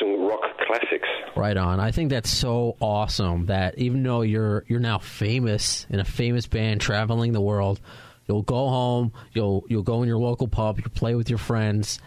some 0.00 0.26
rock 0.26 0.40
classics. 0.66 1.08
Right 1.36 1.56
on. 1.56 1.78
I 1.78 1.90
think 1.92 2.10
that's 2.10 2.30
so 2.30 2.76
awesome 2.80 3.46
that 3.46 3.78
even 3.78 4.02
though 4.02 4.22
you're 4.22 4.64
you're 4.66 4.80
now 4.80 4.98
famous 4.98 5.86
in 5.90 6.00
a 6.00 6.04
famous 6.04 6.46
band 6.46 6.80
traveling 6.80 7.32
the 7.32 7.40
world, 7.40 7.80
you'll 8.26 8.42
go 8.42 8.68
home, 8.68 9.12
you'll 9.32 9.64
you'll 9.68 9.82
go 9.82 10.02
in 10.02 10.08
your 10.08 10.18
local 10.18 10.48
pub, 10.48 10.78
you 10.78 10.84
play 10.90 11.14
with 11.14 11.28
your 11.28 11.38
friends. 11.38 12.00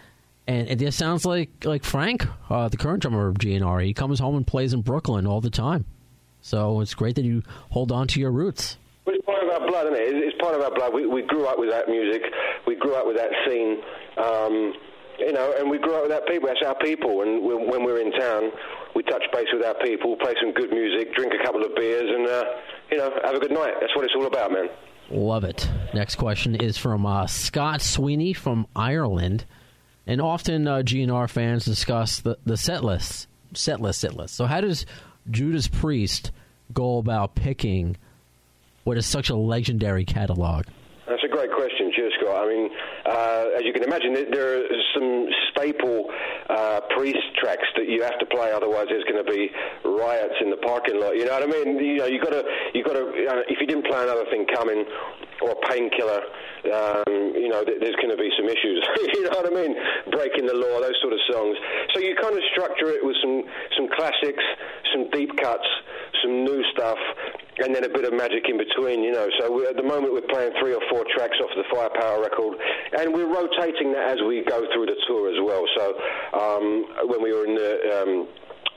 And 0.46 0.68
it 0.68 0.78
just 0.78 0.98
sounds 0.98 1.24
like 1.24 1.64
like 1.64 1.84
Frank, 1.84 2.26
uh, 2.50 2.68
the 2.68 2.76
current 2.76 3.00
drummer 3.02 3.28
of 3.28 3.36
GNR. 3.38 3.84
He 3.84 3.94
comes 3.94 4.18
home 4.18 4.36
and 4.36 4.46
plays 4.46 4.74
in 4.74 4.82
Brooklyn 4.82 5.26
all 5.26 5.40
the 5.40 5.48
time. 5.50 5.86
So 6.42 6.80
it's 6.82 6.92
great 6.92 7.14
that 7.14 7.24
you 7.24 7.42
hold 7.70 7.90
on 7.90 8.06
to 8.08 8.20
your 8.20 8.30
roots 8.30 8.76
Well, 9.06 9.16
it's 9.16 9.24
part 9.24 9.42
of 9.42 9.48
our 9.48 9.66
blood, 9.66 9.86
isn't 9.86 9.96
it? 9.96 10.24
It's 10.24 10.36
part 10.42 10.54
of 10.54 10.60
our 10.60 10.70
blood. 10.74 10.92
We, 10.92 11.06
we 11.06 11.22
grew 11.22 11.46
up 11.46 11.58
with 11.58 11.70
that 11.70 11.88
music. 11.88 12.20
We 12.66 12.76
grew 12.76 12.94
up 12.94 13.06
with 13.06 13.16
that 13.16 13.30
scene. 13.46 13.80
Um, 14.18 14.74
you 15.18 15.32
know, 15.32 15.54
and 15.58 15.70
we 15.70 15.78
grew 15.78 15.94
up 15.94 16.02
with 16.02 16.10
that 16.10 16.26
people. 16.26 16.48
That's 16.48 16.62
our 16.66 16.74
people. 16.76 17.22
And 17.22 17.42
we, 17.42 17.54
when 17.54 17.84
we're 17.84 18.00
in 18.00 18.12
town, 18.12 18.50
we 18.94 19.02
touch 19.02 19.22
base 19.32 19.48
with 19.52 19.64
our 19.64 19.74
people, 19.82 20.16
play 20.16 20.34
some 20.40 20.52
good 20.52 20.70
music, 20.70 21.14
drink 21.14 21.32
a 21.38 21.44
couple 21.44 21.64
of 21.64 21.74
beers, 21.74 22.10
and 22.10 22.26
uh, 22.26 22.44
you 22.90 22.98
know, 22.98 23.10
have 23.24 23.34
a 23.34 23.40
good 23.40 23.52
night. 23.52 23.74
That's 23.80 23.94
what 23.96 24.04
it's 24.04 24.14
all 24.16 24.26
about, 24.26 24.52
man. 24.52 24.68
Love 25.10 25.44
it. 25.44 25.68
Next 25.92 26.16
question 26.16 26.54
is 26.54 26.78
from 26.78 27.04
uh, 27.04 27.26
Scott 27.26 27.82
Sweeney 27.82 28.32
from 28.32 28.66
Ireland, 28.74 29.44
and 30.06 30.20
often 30.20 30.66
uh, 30.66 30.78
GNR 30.78 31.28
fans 31.28 31.64
discuss 31.64 32.20
the 32.20 32.38
the 32.44 32.56
set 32.56 32.84
lists, 32.84 33.26
set 33.52 33.80
list, 33.80 34.00
set 34.00 34.14
list. 34.14 34.34
So, 34.34 34.46
how 34.46 34.60
does 34.60 34.86
Judas 35.30 35.68
Priest 35.68 36.30
go 36.72 36.98
about 36.98 37.34
picking 37.34 37.96
what 38.84 38.96
is 38.96 39.06
such 39.06 39.30
a 39.30 39.36
legendary 39.36 40.04
catalog? 40.04 40.66
That's 41.06 41.22
a 41.24 41.28
great 41.28 41.52
question, 41.52 41.92
Cheers, 41.94 42.12
Scott. 42.20 42.44
I 42.44 42.48
mean, 42.48 42.70
uh, 43.06 43.56
as 43.56 43.62
you 43.64 43.72
can 43.72 43.84
imagine, 43.84 44.14
there 44.30 44.58
are 44.58 44.68
some 44.94 45.26
staple 45.50 46.06
uh, 46.48 46.80
priest 46.96 47.20
tracks 47.36 47.66
that 47.76 47.88
you 47.88 48.02
have 48.02 48.18
to 48.18 48.26
play, 48.26 48.52
otherwise 48.52 48.86
there's 48.88 49.04
going 49.04 49.22
to 49.22 49.30
be 49.30 49.50
riots 49.84 50.34
in 50.40 50.50
the 50.50 50.56
parking 50.58 51.00
lot. 51.00 51.16
You 51.16 51.26
know 51.26 51.32
what 51.32 51.42
I 51.42 51.46
mean? 51.46 51.78
You 51.78 51.96
know, 51.98 52.06
you 52.06 52.20
got 52.20 52.32
to, 52.32 52.44
you 52.72 52.82
got 52.82 52.94
to. 52.94 53.04
Uh, 53.04 53.42
if 53.48 53.60
you 53.60 53.66
didn't 53.66 53.86
play 53.86 54.02
another 54.02 54.24
thing 54.30 54.46
coming 54.54 54.84
or 55.42 55.54
painkiller, 55.68 56.20
um, 56.72 57.34
you 57.36 57.48
know, 57.48 57.64
th- 57.64 57.78
there's 57.80 57.96
going 57.96 58.10
to 58.10 58.20
be 58.20 58.30
some 58.36 58.48
issues. 58.48 58.80
you 59.14 59.24
know 59.24 59.36
what 59.36 59.46
I 59.46 59.54
mean? 59.54 59.72
Breaking 60.10 60.46
the 60.46 60.54
law, 60.54 60.80
those 60.80 60.96
sort 61.02 61.12
of 61.12 61.20
songs. 61.30 61.56
So 61.94 62.00
you 62.00 62.16
kind 62.16 62.34
of 62.34 62.42
structure 62.52 62.88
it 62.88 63.04
with 63.04 63.16
some 63.20 63.44
some 63.76 63.86
classics, 63.92 64.44
some 64.92 65.10
deep 65.10 65.30
cuts, 65.36 65.66
some 66.22 66.44
new 66.44 66.62
stuff, 66.72 66.98
and 67.58 67.74
then 67.74 67.84
a 67.84 67.92
bit 67.92 68.04
of 68.04 68.12
magic 68.14 68.48
in 68.48 68.58
between, 68.58 69.02
you 69.02 69.12
know. 69.12 69.28
So 69.38 69.68
at 69.68 69.76
the 69.76 69.82
moment 69.86 70.12
we're 70.12 70.28
playing 70.28 70.52
three 70.60 70.74
or 70.74 70.82
four 70.90 71.04
tracks 71.14 71.36
off 71.42 71.50
the 71.54 71.64
Firepower 71.70 72.22
record, 72.22 72.58
and 72.98 73.12
we're 73.12 73.30
rotating 73.30 73.92
that 73.92 74.16
as 74.16 74.18
we 74.26 74.44
go 74.44 74.64
through 74.72 74.86
the 74.86 74.98
tour 75.06 75.28
as 75.28 75.38
well. 75.42 75.64
So 75.76 75.84
um, 76.32 77.08
when 77.10 77.22
we 77.22 77.32
were 77.32 77.44
in 77.44 77.54
the 77.54 77.72
um, 77.92 78.28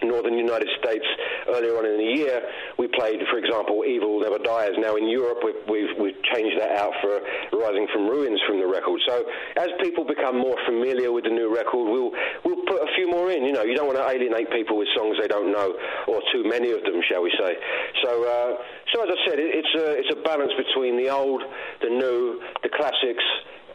northern 0.04 0.38
United 0.38 0.70
States 0.78 1.06
earlier 1.50 1.78
on 1.78 1.86
in 1.86 1.98
the 1.98 2.12
year, 2.20 2.42
we 2.78 2.88
played, 2.88 3.20
for 3.32 3.38
example, 3.38 3.84
Evil 3.86 4.20
Never 4.20 4.38
Dies. 4.38 4.74
Now 4.78 4.96
in 4.96 5.08
Europe, 5.08 5.40
we've, 5.44 5.62
we've, 5.68 5.94
we've, 6.00 6.22
changed 6.34 6.60
that 6.60 6.76
out 6.76 6.92
for 7.00 7.24
Rising 7.56 7.88
from 7.94 8.08
Ruins 8.08 8.42
from 8.46 8.60
the 8.60 8.68
record. 8.68 9.00
So 9.08 9.24
as 9.56 9.70
people 9.82 10.04
become 10.04 10.38
more 10.38 10.58
familiar 10.68 11.12
with 11.12 11.24
the 11.24 11.32
new 11.32 11.54
record, 11.54 11.88
we'll, 11.88 12.12
we'll 12.44 12.66
put 12.68 12.84
a 12.84 12.90
few 12.96 13.10
more 13.10 13.32
in. 13.32 13.46
You 13.46 13.54
know, 13.54 13.64
you 13.64 13.76
don't 13.76 13.88
want 13.88 13.98
to 13.98 14.08
alienate 14.08 14.52
people 14.52 14.78
with 14.78 14.90
songs 14.96 15.16
they 15.22 15.28
don't 15.28 15.52
know, 15.52 15.74
or 16.08 16.22
too 16.34 16.44
many 16.44 16.72
of 16.72 16.84
them, 16.84 17.00
shall 17.08 17.24
we 17.24 17.32
say. 17.40 17.56
So, 18.04 18.12
uh, 18.28 18.58
so 18.94 19.04
as 19.04 19.10
I 19.10 19.30
said, 19.30 19.40
it, 19.40 19.56
it's, 19.56 19.74
a, 19.80 19.86
it's 20.00 20.12
a 20.12 20.22
balance 20.24 20.52
between 20.58 20.98
the 20.98 21.10
old, 21.10 21.44
the 21.82 21.90
new, 21.90 22.42
the 22.64 22.70
classics, 22.70 23.24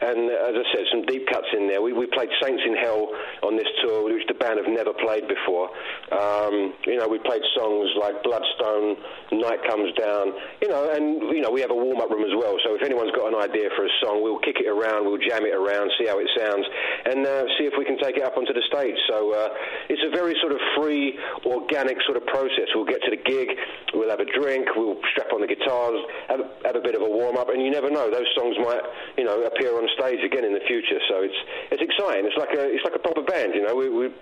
and 0.03 0.29
uh, 0.29 0.49
as 0.51 0.55
I 0.59 0.65
said, 0.75 0.85
some 0.91 1.03
deep 1.07 1.27
cuts 1.31 1.47
in 1.55 1.67
there. 1.67 1.81
We, 1.81 1.93
we 1.93 2.05
played 2.07 2.29
Saints 2.41 2.63
in 2.65 2.75
Hell 2.75 3.07
on 3.43 3.55
this 3.55 3.67
tour, 3.81 4.03
which 4.03 4.27
the 4.27 4.35
band 4.35 4.59
have 4.59 4.67
never 4.67 4.91
played 4.93 5.27
before. 5.27 5.71
Um, 6.11 6.75
you 6.85 6.97
know, 6.99 7.07
we 7.07 7.19
played 7.19 7.41
songs 7.55 7.89
like 7.99 8.21
Bloodstone, 8.23 8.97
Night 9.31 9.63
Comes 9.67 9.95
Down, 9.95 10.33
you 10.61 10.67
know, 10.67 10.91
and, 10.91 11.31
you 11.31 11.41
know, 11.41 11.51
we 11.51 11.61
have 11.61 11.71
a 11.71 11.75
warm-up 11.75 12.09
room 12.11 12.27
as 12.27 12.35
well. 12.35 12.59
So 12.63 12.75
if 12.75 12.83
anyone's 12.83 13.15
got 13.15 13.31
an 13.31 13.39
idea 13.39 13.69
for 13.75 13.85
a 13.85 13.93
song, 14.03 14.21
we'll 14.21 14.43
kick 14.43 14.59
it 14.59 14.67
around, 14.67 15.05
we'll 15.05 15.21
jam 15.21 15.45
it 15.47 15.55
around, 15.55 15.91
see 15.97 16.07
how 16.07 16.19
it 16.19 16.27
sounds, 16.35 16.65
and 17.05 17.25
uh, 17.25 17.47
see 17.57 17.65
if 17.65 17.73
we 17.77 17.85
can 17.85 17.97
take 17.97 18.17
it 18.17 18.23
up 18.23 18.35
onto 18.35 18.53
the 18.53 18.63
stage. 18.67 18.99
So 19.07 19.31
uh, 19.31 19.49
it's 19.87 20.03
a 20.03 20.11
very 20.11 20.35
sort 20.43 20.51
of 20.51 20.59
free, 20.75 21.15
organic 21.45 21.97
sort 22.03 22.17
of 22.17 22.25
process. 22.27 22.67
We'll 22.75 22.89
get 22.89 23.01
to 23.07 23.11
the 23.11 23.21
gig, 23.23 23.49
we'll 23.93 24.09
have 24.09 24.19
a 24.19 24.27
drink, 24.27 24.67
we'll 24.75 24.99
strap 25.15 25.31
on 25.31 25.41
the 25.41 25.47
guitars, 25.47 25.99
have 26.27 26.39
a, 26.43 26.47
have 26.65 26.75
a 26.75 26.83
bit 26.83 26.95
of 26.95 27.01
a 27.01 27.09
warm-up, 27.09 27.49
and 27.49 27.63
you 27.63 27.71
never 27.71 27.89
know, 27.89 28.11
those 28.11 28.27
songs 28.35 28.55
might, 28.59 28.83
you 29.17 29.23
know, 29.23 29.43
appear 29.43 29.71
on 29.77 29.87
stage 29.93 30.23
again 30.23 30.45
in 30.45 30.53
the 30.53 30.63
future. 30.67 30.99
So 31.09 31.21
it's 31.21 31.39
it's 31.71 31.81
exciting. 31.81 32.25
It's 32.25 32.37
like 32.37 32.53
a 32.53 32.73
it's 32.73 32.83
like 32.83 32.95
a 32.95 32.99
proper 32.99 33.21
band. 33.21 33.53
You 33.55 33.63
know, 33.63 33.75
we, 33.75 33.89
we're 33.89 34.13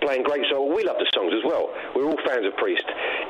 playing 0.00 0.22
great 0.22 0.44
songs. 0.50 0.72
We 0.74 0.84
love 0.84 0.96
the 0.98 1.10
songs 1.14 1.32
as 1.34 1.44
well. 1.44 1.72
We're 1.94 2.04
all 2.04 2.18
fans 2.24 2.46
of 2.46 2.56
Priest, 2.56 2.84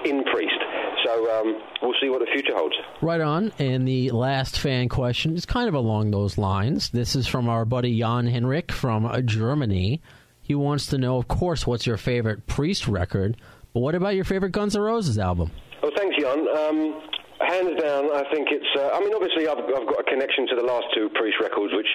in 0.04 0.24
Priest. 0.24 0.60
So 1.04 1.40
um, 1.40 1.60
we'll 1.82 1.94
see 2.00 2.08
what 2.08 2.20
the 2.20 2.30
future 2.32 2.54
holds. 2.54 2.76
Right 3.00 3.20
on. 3.20 3.52
And 3.58 3.86
the 3.86 4.10
last 4.10 4.58
fan 4.58 4.88
question 4.88 5.34
is 5.34 5.46
kind 5.46 5.68
of 5.68 5.74
along 5.74 6.10
those 6.10 6.36
lines. 6.38 6.90
This 6.90 7.16
is 7.16 7.26
from 7.26 7.48
our 7.48 7.64
buddy 7.64 7.98
Jan 7.98 8.26
Henrik 8.26 8.72
from 8.72 9.10
Germany. 9.26 10.00
He 10.42 10.54
wants 10.54 10.86
to 10.86 10.98
know, 10.98 11.16
of 11.16 11.28
course, 11.28 11.66
what's 11.66 11.86
your 11.86 11.96
favorite 11.96 12.46
Priest 12.46 12.88
record, 12.88 13.36
but 13.72 13.80
what 13.80 13.94
about 13.94 14.16
your 14.16 14.24
favorite 14.24 14.50
Guns 14.50 14.74
N' 14.74 14.82
Roses 14.82 15.16
album? 15.16 15.52
Well, 15.80 15.92
thanks, 15.96 16.16
Jan. 16.20 16.48
Um, 16.48 17.02
hands 17.40 17.80
down, 17.80 18.12
I 18.12 18.24
think 18.28 18.52
it's. 18.52 18.68
Uh, 18.76 18.92
I 18.92 19.00
mean, 19.00 19.16
obviously, 19.16 19.48
I've, 19.48 19.60
I've 19.64 19.88
got 19.88 20.00
a 20.00 20.06
connection 20.06 20.46
to 20.52 20.56
the 20.56 20.66
last 20.66 20.86
two 20.92 21.08
Priest 21.16 21.40
records, 21.40 21.72
which, 21.72 21.88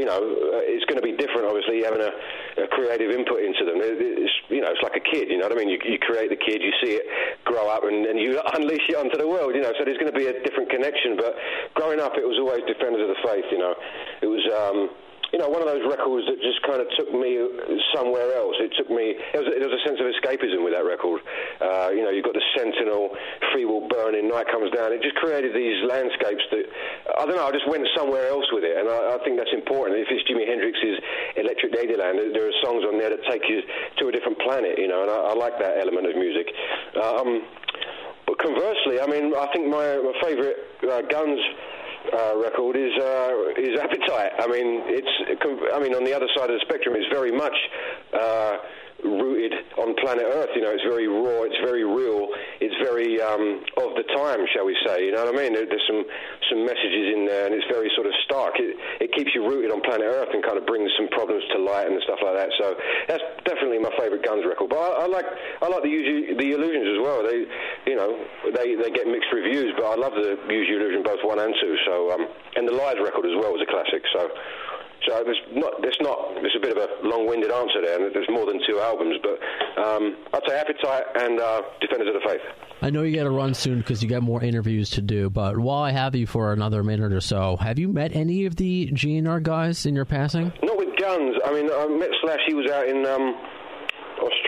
you 0.00 0.04
know, 0.04 0.16
uh, 0.16 0.64
it's 0.64 0.84
going 0.88 0.96
to 0.96 1.04
be 1.04 1.12
different. 1.12 1.44
Obviously, 1.44 1.84
having 1.84 2.00
a, 2.00 2.12
a 2.64 2.66
creative 2.72 3.12
input 3.12 3.44
into 3.44 3.68
them. 3.68 3.78
It's, 3.84 4.32
you 4.48 4.64
know, 4.64 4.72
it's 4.72 4.82
like 4.82 4.96
a 4.96 5.04
kid. 5.04 5.28
You 5.28 5.38
know 5.38 5.48
what 5.48 5.56
I 5.56 5.60
mean? 5.60 5.68
You, 5.68 5.78
you 5.84 5.98
create 6.00 6.32
the 6.32 6.40
kid, 6.40 6.64
you 6.64 6.72
see 6.80 6.96
it 6.96 7.04
grow 7.44 7.68
up, 7.68 7.84
and, 7.84 8.06
and 8.08 8.16
you 8.16 8.40
unleash 8.56 8.88
it 8.88 8.96
onto 8.96 9.20
the 9.20 9.28
world. 9.28 9.54
You 9.54 9.62
know, 9.62 9.72
so 9.76 9.84
there's 9.84 10.00
going 10.00 10.12
to 10.12 10.18
be 10.18 10.26
a 10.26 10.36
different 10.42 10.72
connection. 10.72 11.16
But 11.16 11.36
growing 11.76 12.00
up, 12.00 12.16
it 12.16 12.24
was 12.24 12.40
always 12.40 12.64
Defenders 12.64 13.04
of 13.04 13.12
the 13.12 13.20
Faith. 13.24 13.48
You 13.52 13.60
know, 13.60 13.74
it 14.22 14.28
was. 14.28 14.44
Um, 14.48 15.07
you 15.32 15.38
know, 15.38 15.48
one 15.48 15.60
of 15.60 15.68
those 15.68 15.84
records 15.84 16.24
that 16.24 16.40
just 16.40 16.64
kind 16.64 16.80
of 16.80 16.88
took 16.96 17.12
me 17.12 17.36
somewhere 17.92 18.32
else. 18.32 18.56
It 18.64 18.72
took 18.80 18.88
me, 18.88 19.12
there 19.36 19.44
was, 19.44 19.52
was 19.52 19.76
a 19.76 19.82
sense 19.84 20.00
of 20.00 20.08
escapism 20.08 20.64
with 20.64 20.72
that 20.72 20.88
record. 20.88 21.20
Uh, 21.60 21.92
you 21.92 22.00
know, 22.00 22.08
you've 22.08 22.24
got 22.24 22.32
the 22.32 22.44
Sentinel, 22.56 23.12
Freewheel 23.52 23.92
Burning, 23.92 24.28
Night 24.32 24.48
Comes 24.48 24.72
Down. 24.72 24.92
It 24.96 25.04
just 25.04 25.20
created 25.20 25.52
these 25.52 25.84
landscapes 25.84 26.44
that, 26.48 26.64
I 27.20 27.28
don't 27.28 27.36
know, 27.36 27.44
I 27.44 27.52
just 27.52 27.68
went 27.68 27.84
somewhere 27.92 28.32
else 28.32 28.48
with 28.56 28.64
it. 28.64 28.80
And 28.80 28.88
I, 28.88 29.16
I 29.16 29.18
think 29.20 29.36
that's 29.36 29.52
important. 29.52 30.00
If 30.00 30.08
it's 30.08 30.24
Jimi 30.24 30.48
Hendrix's 30.48 30.96
Electric 31.36 31.76
Ladyland, 31.76 32.32
there 32.32 32.48
are 32.48 32.56
songs 32.64 32.88
on 32.88 32.96
there 32.96 33.12
that 33.12 33.20
take 33.28 33.44
you 33.52 33.60
to 34.00 34.08
a 34.08 34.12
different 34.12 34.40
planet, 34.40 34.80
you 34.80 34.88
know, 34.88 35.04
and 35.04 35.10
I, 35.12 35.32
I 35.32 35.34
like 35.36 35.60
that 35.60 35.76
element 35.76 36.08
of 36.08 36.16
music. 36.16 36.48
Um, 36.96 37.44
but 38.24 38.40
conversely, 38.40 39.00
I 39.00 39.06
mean, 39.08 39.36
I 39.36 39.48
think 39.52 39.68
my, 39.68 40.00
my 40.00 40.16
favourite 40.24 40.56
uh, 40.88 41.04
Guns 41.08 41.40
uh, 42.12 42.36
record 42.36 42.76
is 42.76 42.92
uh, 42.98 43.30
is 43.56 43.78
Appetite. 43.78 44.32
I 44.38 44.46
mean, 44.46 44.82
it's 44.86 45.42
I 45.74 45.78
mean 45.80 45.94
on 45.94 46.04
the 46.04 46.14
other 46.14 46.28
side 46.36 46.50
of 46.50 46.56
the 46.58 46.64
spectrum, 46.64 46.94
it's 46.96 47.08
very 47.12 47.32
much. 47.32 47.56
Uh, 48.12 48.56
rooted 49.04 49.54
on 49.78 49.94
planet 50.02 50.26
Earth. 50.26 50.50
You 50.54 50.62
know, 50.62 50.74
it's 50.74 50.82
very 50.82 51.06
raw, 51.06 51.46
it's 51.46 51.58
very 51.62 51.84
real, 51.84 52.28
it's 52.58 52.74
very 52.82 53.22
um, 53.22 53.62
of 53.78 53.94
the 53.94 54.02
time, 54.14 54.42
shall 54.50 54.66
we 54.66 54.76
say? 54.84 55.06
You 55.06 55.12
know 55.12 55.24
what 55.24 55.34
I 55.34 55.38
mean? 55.38 55.54
There's 55.54 55.86
some 55.86 56.02
some 56.50 56.64
messages 56.64 57.14
in 57.14 57.26
there, 57.26 57.46
and 57.46 57.54
it's 57.54 57.66
very 57.70 57.90
sort 57.94 58.06
of 58.06 58.14
stark. 58.24 58.58
It, 58.58 58.74
it 59.00 59.14
keeps 59.14 59.30
you 59.34 59.46
rooted 59.46 59.70
on 59.70 59.80
planet 59.82 60.08
Earth 60.08 60.34
and 60.34 60.42
kind 60.42 60.58
of 60.58 60.66
brings 60.66 60.90
some 60.98 61.08
problems 61.14 61.44
to 61.54 61.58
light 61.62 61.86
and 61.86 62.00
stuff 62.02 62.18
like 62.24 62.34
that. 62.34 62.50
So 62.58 62.74
that's 63.06 63.22
definitely 63.44 63.78
my 63.78 63.94
favourite 63.98 64.24
Guns 64.24 64.42
record. 64.42 64.70
But 64.70 64.82
I, 64.82 65.04
I 65.04 65.06
like 65.06 65.26
I 65.62 65.66
like 65.68 65.82
the 65.86 66.34
the 66.34 66.48
Illusions 66.58 66.88
as 66.90 67.00
well. 67.00 67.22
They, 67.22 67.46
you 67.86 67.96
know, 67.96 68.18
they 68.50 68.74
they 68.74 68.90
get 68.90 69.06
mixed 69.06 69.30
reviews, 69.30 69.74
but 69.78 69.86
I 69.86 69.94
love 69.94 70.18
the 70.18 70.34
Use 70.50 70.68
Illusion 70.68 71.06
both 71.06 71.22
one 71.22 71.38
and 71.38 71.54
two. 71.62 71.76
So 71.86 72.12
um, 72.12 72.26
and 72.56 72.66
the 72.66 72.74
Lies 72.74 72.98
record 72.98 73.26
as 73.26 73.36
well 73.38 73.54
was 73.54 73.62
a 73.62 73.70
classic. 73.70 74.02
So. 74.12 74.30
So 75.06 75.22
there's 75.24 75.40
not, 75.54 75.80
there's 75.80 75.96
not, 76.02 76.42
bit 76.74 76.76
of 76.76 77.04
a 77.04 77.08
long-winded 77.08 77.50
answer 77.50 77.80
there, 77.82 78.04
and 78.04 78.14
there's 78.14 78.28
more 78.28 78.46
than 78.46 78.60
two 78.66 78.78
albums, 78.80 79.16
but 79.22 79.82
um, 79.82 80.16
I'd 80.32 80.42
say 80.46 80.58
Appetite 80.58 81.04
and 81.16 81.40
uh, 81.40 81.62
Defenders 81.80 82.08
of 82.08 82.14
the 82.14 82.28
Faith. 82.28 82.40
I 82.82 82.90
know 82.90 83.02
you 83.02 83.16
got 83.16 83.24
to 83.24 83.30
run 83.30 83.54
soon 83.54 83.78
because 83.78 84.02
you 84.02 84.08
got 84.08 84.22
more 84.22 84.42
interviews 84.42 84.90
to 84.90 85.02
do, 85.02 85.30
but 85.30 85.58
while 85.58 85.82
I 85.82 85.90
have 85.90 86.14
you 86.14 86.26
for 86.26 86.52
another 86.52 86.82
minute 86.82 87.12
or 87.12 87.20
so, 87.20 87.56
have 87.56 87.78
you 87.78 87.88
met 87.88 88.14
any 88.14 88.44
of 88.46 88.56
the 88.56 88.90
GNR 88.92 89.42
guys 89.42 89.84
in 89.86 89.94
your 89.96 90.04
passing? 90.04 90.52
Not 90.62 90.78
with 90.78 90.96
Guns. 90.98 91.36
I 91.44 91.52
mean, 91.52 91.70
I 91.72 91.86
met 91.88 92.10
Slash. 92.22 92.40
He 92.46 92.54
was 92.54 92.70
out 92.70 92.86
in 92.86 93.04
um, 93.06 93.34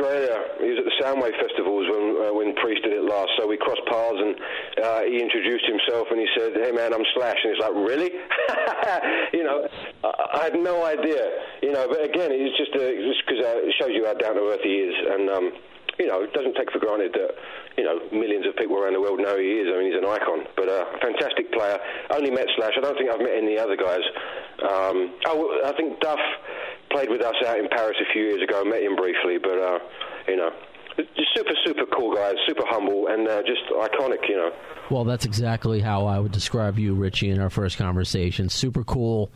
Australia. 0.01 0.37
He 0.61 0.69
was 0.73 0.79
at 0.81 0.87
the 0.89 0.97
Soundwave 1.05 1.37
festivals 1.37 1.85
when 1.93 2.05
uh, 2.17 2.33
when 2.33 2.55
Priest 2.57 2.83
did 2.83 2.93
it 2.93 3.05
last. 3.05 3.31
So 3.39 3.47
we 3.47 3.57
crossed 3.57 3.85
paths, 3.87 4.17
and 4.17 4.35
uh, 4.81 5.01
he 5.05 5.21
introduced 5.21 5.65
himself, 5.69 6.09
and 6.11 6.19
he 6.21 6.29
said, 6.37 6.57
"Hey 6.57 6.73
man, 6.73 6.95
I'm 6.95 7.05
Slash," 7.15 7.37
and 7.45 7.53
he's 7.53 7.61
like, 7.61 7.77
"Really?" 7.77 8.11
you 9.37 9.45
know, 9.45 9.69
I, 10.05 10.41
I, 10.41 10.45
had 10.45 10.57
no 10.57 10.85
idea. 10.85 11.21
You 11.63 11.73
know, 11.73 11.87
but 11.89 12.05
again, 12.05 12.33
it's 12.33 12.57
just 12.57 12.73
uh, 12.73 12.89
because 12.89 13.45
uh, 13.45 13.69
it 13.69 13.75
shows 13.79 13.93
you 13.93 14.07
how 14.07 14.15
down 14.15 14.35
to 14.35 14.43
earth 14.49 14.65
he 14.65 14.89
is, 14.89 14.95
and. 14.97 15.29
Um, 15.29 15.53
you 15.99 16.07
know, 16.07 16.23
it 16.23 16.33
doesn't 16.33 16.57
take 16.57 16.73
for 16.73 16.79
granted 16.79 17.13
that, 17.13 17.37
you 17.77 17.85
know, 17.85 18.01
millions 18.09 18.47
of 18.47 18.57
people 18.57 18.79
around 18.79 18.95
the 18.95 19.01
world 19.01 19.21
know 19.21 19.37
who 19.37 19.43
he 19.43 19.61
is. 19.61 19.69
I 19.69 19.77
mean, 19.77 19.93
he's 19.93 20.01
an 20.01 20.09
icon, 20.09 20.49
but 20.57 20.65
a 20.65 20.81
uh, 20.81 20.97
fantastic 20.97 21.53
player. 21.53 21.77
Only 22.09 22.31
met 22.31 22.49
Slash. 22.57 22.73
I 22.73 22.81
don't 22.81 22.97
think 22.97 23.13
I've 23.13 23.21
met 23.21 23.37
any 23.37 23.59
other 23.59 23.77
guys. 23.77 24.01
Um, 24.65 25.13
oh, 25.29 25.61
I 25.67 25.77
think 25.77 26.01
Duff 26.01 26.21
played 26.91 27.11
with 27.11 27.23
us 27.23 27.35
out 27.47 27.59
in 27.59 27.69
Paris 27.69 27.97
a 28.01 28.13
few 28.13 28.23
years 28.23 28.43
ago. 28.43 28.65
Met 28.65 28.83
him 28.83 28.97
briefly, 28.97 29.39
but 29.39 29.59
uh, 29.59 29.79
you 30.29 30.37
know, 30.37 30.51
just 30.97 31.29
super, 31.35 31.55
super 31.65 31.87
cool 31.97 32.15
guy, 32.15 32.33
super 32.47 32.65
humble, 32.67 33.07
and 33.09 33.27
uh, 33.29 33.43
just 33.43 33.63
iconic. 33.73 34.29
You 34.29 34.37
know. 34.37 34.51
Well, 34.91 35.05
that's 35.05 35.25
exactly 35.25 35.81
how 35.81 36.07
I 36.07 36.19
would 36.19 36.33
describe 36.33 36.79
you, 36.79 36.95
Richie, 36.95 37.31
in 37.31 37.41
our 37.41 37.51
first 37.51 37.79
conversation. 37.79 38.49
Super 38.49 38.85
cool 38.85 39.31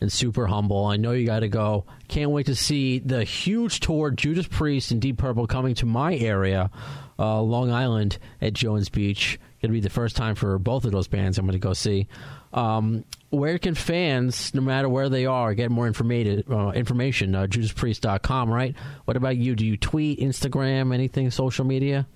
and 0.00 0.12
super 0.12 0.46
humble. 0.46 0.86
I 0.86 0.96
know 0.96 1.12
you 1.12 1.26
got 1.26 1.40
to 1.40 1.48
go. 1.48 1.84
Can't 2.08 2.30
wait 2.30 2.46
to 2.46 2.54
see 2.54 2.98
the 2.98 3.24
huge 3.24 3.80
tour, 3.80 4.10
Judas 4.10 4.46
Priest 4.46 4.90
and 4.92 5.00
Deep 5.00 5.18
Purple 5.18 5.46
coming 5.46 5.74
to 5.76 5.86
my 5.86 6.14
area, 6.14 6.70
uh, 7.18 7.40
Long 7.40 7.70
Island 7.70 8.18
at 8.40 8.52
Jones 8.52 8.88
Beach. 8.88 9.40
To 9.62 9.68
be 9.68 9.80
the 9.80 9.90
first 9.90 10.14
time 10.14 10.36
for 10.36 10.56
both 10.58 10.84
of 10.84 10.92
those 10.92 11.08
bands 11.08 11.36
I'm 11.36 11.44
going 11.44 11.52
to 11.52 11.58
go 11.58 11.72
see. 11.72 12.06
Um, 12.52 13.04
where 13.30 13.58
can 13.58 13.74
fans, 13.74 14.54
no 14.54 14.60
matter 14.60 14.88
where 14.88 15.08
they 15.08 15.26
are, 15.26 15.52
get 15.52 15.70
more 15.70 15.86
information? 15.86 16.44
Uh, 16.50 16.70
information, 16.70 17.34
uh, 17.34 17.46
JudasPriest.com, 17.46 18.50
right? 18.50 18.74
What 19.04 19.16
about 19.16 19.36
you? 19.36 19.56
Do 19.56 19.66
you 19.66 19.76
tweet, 19.76 20.20
Instagram, 20.20 20.94
anything, 20.94 21.30
social 21.30 21.64
media? 21.64 22.06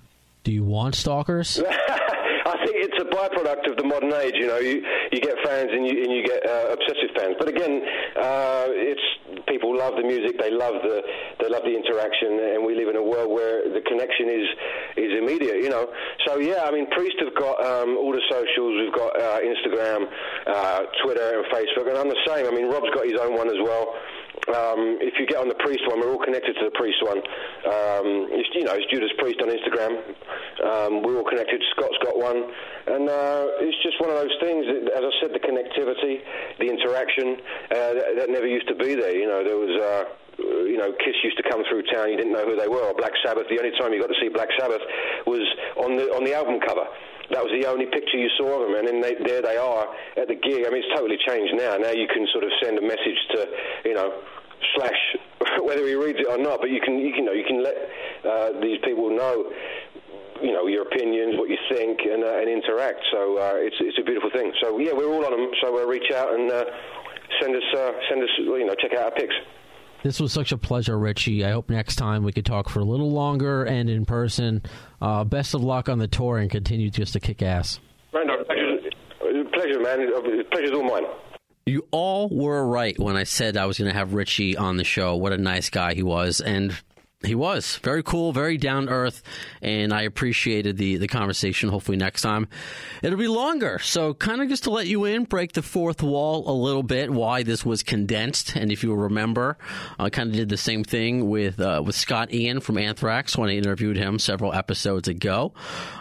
Do 0.43 0.51
you 0.51 0.63
want 0.63 0.95
stalkers? 0.95 1.61
I 2.45 2.59
think 2.65 2.75
it's 2.75 2.99
a 2.99 3.07
byproduct 3.07 3.71
of 3.71 3.77
the 3.77 3.87
modern 3.87 4.11
age. 4.13 4.35
You 4.35 4.47
know, 4.47 4.59
you, 4.59 4.83
you 5.11 5.19
get 5.21 5.35
fans 5.45 5.71
and 5.71 5.87
you, 5.87 6.03
and 6.03 6.11
you 6.11 6.23
get 6.23 6.43
uh, 6.43 6.75
obsessive 6.75 7.15
fans. 7.15 7.35
But 7.39 7.47
again, 7.47 7.81
uh, 8.19 8.67
it's 8.75 9.03
people 9.47 9.71
love 9.77 9.95
the 9.95 10.03
music. 10.03 10.39
They 10.39 10.51
love 10.51 10.83
the 10.83 11.01
they 11.39 11.47
love 11.47 11.63
the 11.63 11.71
interaction, 11.71 12.39
and 12.55 12.65
we 12.65 12.75
live 12.75 12.89
in 12.89 12.97
a 12.99 13.03
world 13.03 13.31
where 13.31 13.63
the 13.71 13.79
connection 13.87 14.27
is 14.27 14.47
is 14.99 15.11
immediate. 15.15 15.63
You 15.63 15.69
know, 15.69 15.87
so 16.27 16.37
yeah, 16.37 16.67
I 16.67 16.71
mean, 16.71 16.89
Priest 16.91 17.15
have 17.23 17.35
got 17.35 17.63
um, 17.63 17.95
all 17.95 18.11
the 18.11 18.23
socials. 18.27 18.75
We've 18.75 18.95
got 18.95 19.15
uh, 19.15 19.39
Instagram, 19.39 20.11
uh, 20.47 20.81
Twitter, 21.03 21.39
and 21.39 21.45
Facebook, 21.47 21.87
and 21.87 21.97
I'm 21.97 22.09
the 22.09 22.23
same. 22.27 22.45
I 22.45 22.51
mean, 22.51 22.67
Rob's 22.67 22.91
got 22.91 23.07
his 23.07 23.15
own 23.19 23.35
one 23.39 23.47
as 23.47 23.59
well. 23.63 23.95
Um, 24.51 24.99
if 24.99 25.15
you 25.19 25.25
get 25.25 25.39
on 25.39 25.47
the 25.47 25.55
Priest 25.63 25.87
one, 25.87 26.03
we're 26.03 26.11
all 26.11 26.19
connected 26.19 26.53
to 26.59 26.65
the 26.67 26.75
Priest 26.75 26.99
one. 26.99 27.23
Um, 27.63 28.27
it's, 28.35 28.51
you 28.51 28.67
know, 28.67 28.75
it's 28.75 28.89
Judas 28.91 29.11
Priest 29.15 29.39
on 29.39 29.47
Instagram. 29.47 30.03
Um, 30.59 30.91
we're 30.99 31.15
all 31.15 31.27
connected. 31.27 31.63
Scott's 31.71 31.95
got 32.03 32.19
one, 32.19 32.51
and 32.91 33.07
uh, 33.07 33.63
it's 33.63 33.79
just 33.79 33.95
one 34.03 34.11
of 34.11 34.19
those 34.19 34.35
things. 34.43 34.67
As 34.91 34.99
I 34.99 35.11
said, 35.23 35.31
the 35.31 35.39
connectivity, 35.39 36.19
the 36.59 36.67
interaction 36.67 37.39
uh, 37.71 37.91
that, 37.95 38.07
that, 38.19 38.29
never 38.29 38.47
used 38.47 38.67
to 38.67 38.75
be 38.75 38.95
there. 38.95 39.15
You 39.15 39.27
know, 39.27 39.43
there 39.43 39.57
was. 39.57 39.73
Uh, 39.79 40.03
you 40.65 40.77
know, 40.81 40.91
Kiss 40.97 41.13
used 41.23 41.37
to 41.37 41.45
come 41.45 41.61
through 41.69 41.83
town. 41.93 42.09
You 42.09 42.17
didn't 42.17 42.33
know 42.33 42.43
who 42.43 42.57
they 42.57 42.67
were. 42.67 42.91
Black 42.97 43.13
Sabbath. 43.23 43.45
The 43.53 43.59
only 43.61 43.69
time 43.77 43.93
you 43.93 44.01
got 44.01 44.09
to 44.09 44.17
see 44.19 44.33
Black 44.33 44.49
Sabbath 44.57 44.81
was 45.27 45.45
on 45.77 45.95
the 45.95 46.09
on 46.09 46.25
the 46.25 46.33
album 46.33 46.57
cover 46.59 46.89
that 47.31 47.43
was 47.43 47.51
the 47.55 47.67
only 47.67 47.85
picture 47.87 48.17
you 48.17 48.29
saw 48.37 48.59
of 48.59 48.67
them, 48.67 48.75
and 48.79 48.87
then 48.87 48.99
they, 49.01 49.15
there 49.23 49.41
they 49.41 49.57
are 49.57 49.87
at 50.17 50.27
the 50.27 50.35
gig. 50.35 50.67
I 50.67 50.69
mean, 50.69 50.83
it's 50.83 50.93
totally 50.93 51.17
changed 51.23 51.55
now. 51.55 51.77
Now 51.77 51.91
you 51.91 52.07
can 52.07 52.27
sort 52.31 52.43
of 52.43 52.51
send 52.61 52.77
a 52.77 52.81
message 52.81 53.19
to, 53.31 53.39
you 53.85 53.93
know, 53.95 54.11
slash 54.75 55.01
whether 55.63 55.87
he 55.87 55.95
reads 55.95 56.19
it 56.19 56.27
or 56.27 56.37
not, 56.37 56.59
but 56.59 56.69
you 56.69 56.81
can, 56.81 56.99
you 56.99 57.23
know, 57.23 57.31
you 57.31 57.45
can 57.47 57.63
let 57.63 57.75
uh, 58.27 58.59
these 58.59 58.79
people 58.83 59.09
know 59.09 59.51
you 60.43 60.51
know 60.51 60.67
your 60.67 60.83
opinions, 60.83 61.39
what 61.39 61.49
you 61.49 61.57
think, 61.71 61.99
and, 62.03 62.23
uh, 62.23 62.37
and 62.43 62.49
interact. 62.49 62.99
So 63.11 63.39
uh, 63.39 63.55
it's 63.55 63.79
it's 63.79 63.97
a 63.97 64.03
beautiful 64.03 64.29
thing. 64.31 64.51
So 64.61 64.77
yeah, 64.77 64.91
we're 64.91 65.07
all 65.07 65.23
on 65.25 65.31
them. 65.31 65.47
So 65.63 65.79
uh, 65.79 65.87
reach 65.87 66.11
out 66.11 66.35
and 66.35 66.51
uh, 66.51 66.65
send 67.39 67.55
us 67.55 67.63
uh, 67.71 67.91
send 68.09 68.21
us 68.21 68.29
you 68.37 68.65
know 68.67 68.75
check 68.75 68.93
out 68.93 69.05
our 69.05 69.15
pics. 69.15 69.33
This 70.03 70.19
was 70.19 70.33
such 70.33 70.51
a 70.51 70.57
pleasure, 70.57 70.99
Richie. 70.99 71.45
I 71.45 71.51
hope 71.51 71.69
next 71.69 71.95
time 71.95 72.23
we 72.23 72.33
could 72.33 72.45
talk 72.45 72.67
for 72.67 72.79
a 72.79 72.83
little 72.83 73.11
longer 73.11 73.63
and 73.63 73.89
in 73.89 74.05
person. 74.05 74.61
Uh, 75.01 75.23
best 75.23 75.53
of 75.53 75.63
luck 75.63 75.87
on 75.87 75.97
the 75.97 76.09
tour 76.09 76.37
and 76.37 76.51
continue 76.51 76.89
just 76.89 77.13
to 77.13 77.21
kick 77.21 77.41
ass. 77.41 77.79
Randall, 78.13 78.43
pleasure, 78.43 79.45
pleasure, 79.53 79.79
man. 79.79 80.45
Pleasure's 80.51 80.71
all 80.71 80.83
mine. 80.83 81.03
You 81.65 81.87
all 81.91 82.27
were 82.27 82.67
right 82.67 82.99
when 82.99 83.15
I 83.15 83.23
said 83.23 83.55
I 83.55 83.65
was 83.65 83.77
going 83.77 83.89
to 83.89 83.97
have 83.97 84.13
Richie 84.13 84.57
on 84.57 84.75
the 84.75 84.83
show. 84.83 85.15
What 85.15 85.31
a 85.31 85.37
nice 85.37 85.69
guy 85.69 85.93
he 85.93 86.03
was. 86.03 86.41
And 86.41 86.75
he 87.25 87.35
was 87.35 87.77
very 87.77 88.03
cool, 88.03 88.33
very 88.33 88.57
down 88.57 88.89
earth, 88.89 89.23
and 89.61 89.93
I 89.93 90.01
appreciated 90.03 90.77
the 90.77 90.97
the 90.97 91.07
conversation. 91.07 91.69
Hopefully, 91.69 91.97
next 91.97 92.21
time 92.21 92.47
it'll 93.01 93.17
be 93.17 93.27
longer. 93.27 93.79
So, 93.79 94.13
kind 94.13 94.41
of 94.41 94.49
just 94.49 94.63
to 94.65 94.71
let 94.71 94.87
you 94.87 95.05
in, 95.05 95.23
break 95.23 95.53
the 95.53 95.61
fourth 95.61 96.03
wall 96.03 96.49
a 96.49 96.53
little 96.53 96.83
bit. 96.83 97.09
Why 97.11 97.43
this 97.43 97.65
was 97.65 97.83
condensed, 97.83 98.55
and 98.55 98.71
if 98.71 98.83
you 98.83 98.93
remember, 98.93 99.57
I 99.97 100.09
kind 100.09 100.29
of 100.29 100.35
did 100.35 100.49
the 100.49 100.57
same 100.57 100.83
thing 100.83 101.29
with 101.29 101.59
uh, 101.59 101.81
with 101.85 101.95
Scott 101.95 102.33
Ian 102.33 102.59
from 102.59 102.77
Anthrax 102.77 103.37
when 103.37 103.49
I 103.49 103.55
interviewed 103.55 103.97
him 103.97 104.19
several 104.19 104.53
episodes 104.53 105.07
ago. 105.07 105.53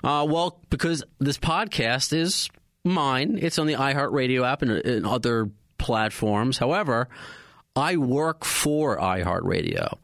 Uh, 0.02 0.26
well, 0.28 0.60
because 0.70 1.04
this 1.20 1.38
podcast 1.38 2.12
is 2.12 2.50
mine, 2.84 3.38
it's 3.40 3.58
on 3.58 3.66
the 3.66 3.74
iHeartRadio 3.74 4.46
app 4.46 4.62
and, 4.62 4.72
and 4.72 5.06
other 5.06 5.50
platforms. 5.78 6.58
However, 6.58 7.08
I 7.76 7.96
work 7.96 8.44
for 8.44 8.98
iHeartRadio 8.98 9.98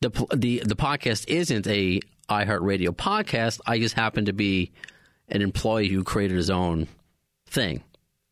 the 0.00 0.26
the 0.34 0.62
the 0.64 0.76
podcast 0.76 1.28
isn't 1.28 1.66
a 1.66 2.00
iHeartRadio 2.28 2.88
podcast. 2.88 3.60
I 3.66 3.78
just 3.78 3.94
happen 3.94 4.24
to 4.26 4.32
be 4.32 4.72
an 5.28 5.42
employee 5.42 5.88
who 5.88 6.04
created 6.04 6.36
his 6.36 6.48
own 6.48 6.88
thing, 7.46 7.82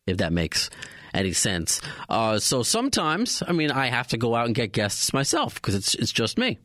if 0.07 0.17
that 0.17 0.33
makes 0.33 0.69
any 1.13 1.33
sense. 1.33 1.81
Uh, 2.07 2.39
so 2.39 2.63
sometimes, 2.63 3.43
I 3.47 3.51
mean, 3.51 3.71
I 3.71 3.87
have 3.87 4.07
to 4.09 4.17
go 4.17 4.35
out 4.35 4.47
and 4.47 4.55
get 4.55 4.71
guests 4.71 5.13
myself 5.13 5.55
because 5.55 5.75
it's 5.75 5.93
it's 5.95 6.11
just 6.11 6.37
me. 6.37 6.57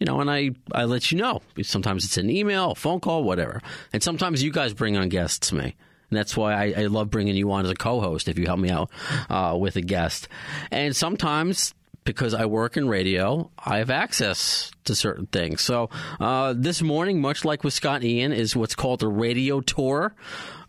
You 0.00 0.06
know, 0.06 0.20
and 0.20 0.30
I, 0.30 0.50
I 0.72 0.84
let 0.84 1.10
you 1.10 1.18
know. 1.18 1.42
Sometimes 1.62 2.04
it's 2.04 2.18
an 2.18 2.30
email, 2.30 2.76
phone 2.76 3.00
call, 3.00 3.24
whatever. 3.24 3.60
And 3.92 4.00
sometimes 4.00 4.44
you 4.44 4.52
guys 4.52 4.72
bring 4.72 4.96
on 4.96 5.08
guests 5.08 5.48
to 5.48 5.56
me. 5.56 5.74
And 6.10 6.16
that's 6.16 6.36
why 6.36 6.52
I, 6.52 6.82
I, 6.82 6.86
love 6.86 7.10
bringing 7.10 7.34
you 7.34 7.50
on 7.50 7.64
as 7.64 7.70
a 7.72 7.74
co-host 7.74 8.28
if 8.28 8.38
you 8.38 8.46
help 8.46 8.60
me 8.60 8.70
out 8.70 8.90
uh, 9.28 9.56
with 9.58 9.74
a 9.74 9.80
guest. 9.80 10.28
And 10.70 10.94
sometimes 10.94 11.74
because 12.08 12.32
I 12.32 12.46
work 12.46 12.78
in 12.78 12.88
radio, 12.88 13.50
I 13.58 13.78
have 13.78 13.90
access 13.90 14.70
to 14.84 14.94
certain 14.94 15.26
things. 15.26 15.60
So 15.60 15.90
uh, 16.18 16.54
this 16.56 16.80
morning, 16.80 17.20
much 17.20 17.44
like 17.44 17.62
with 17.62 17.74
Scott 17.74 18.02
Ian, 18.02 18.32
is 18.32 18.56
what's 18.56 18.74
called 18.74 19.02
a 19.02 19.06
radio 19.06 19.60
tour. 19.60 20.14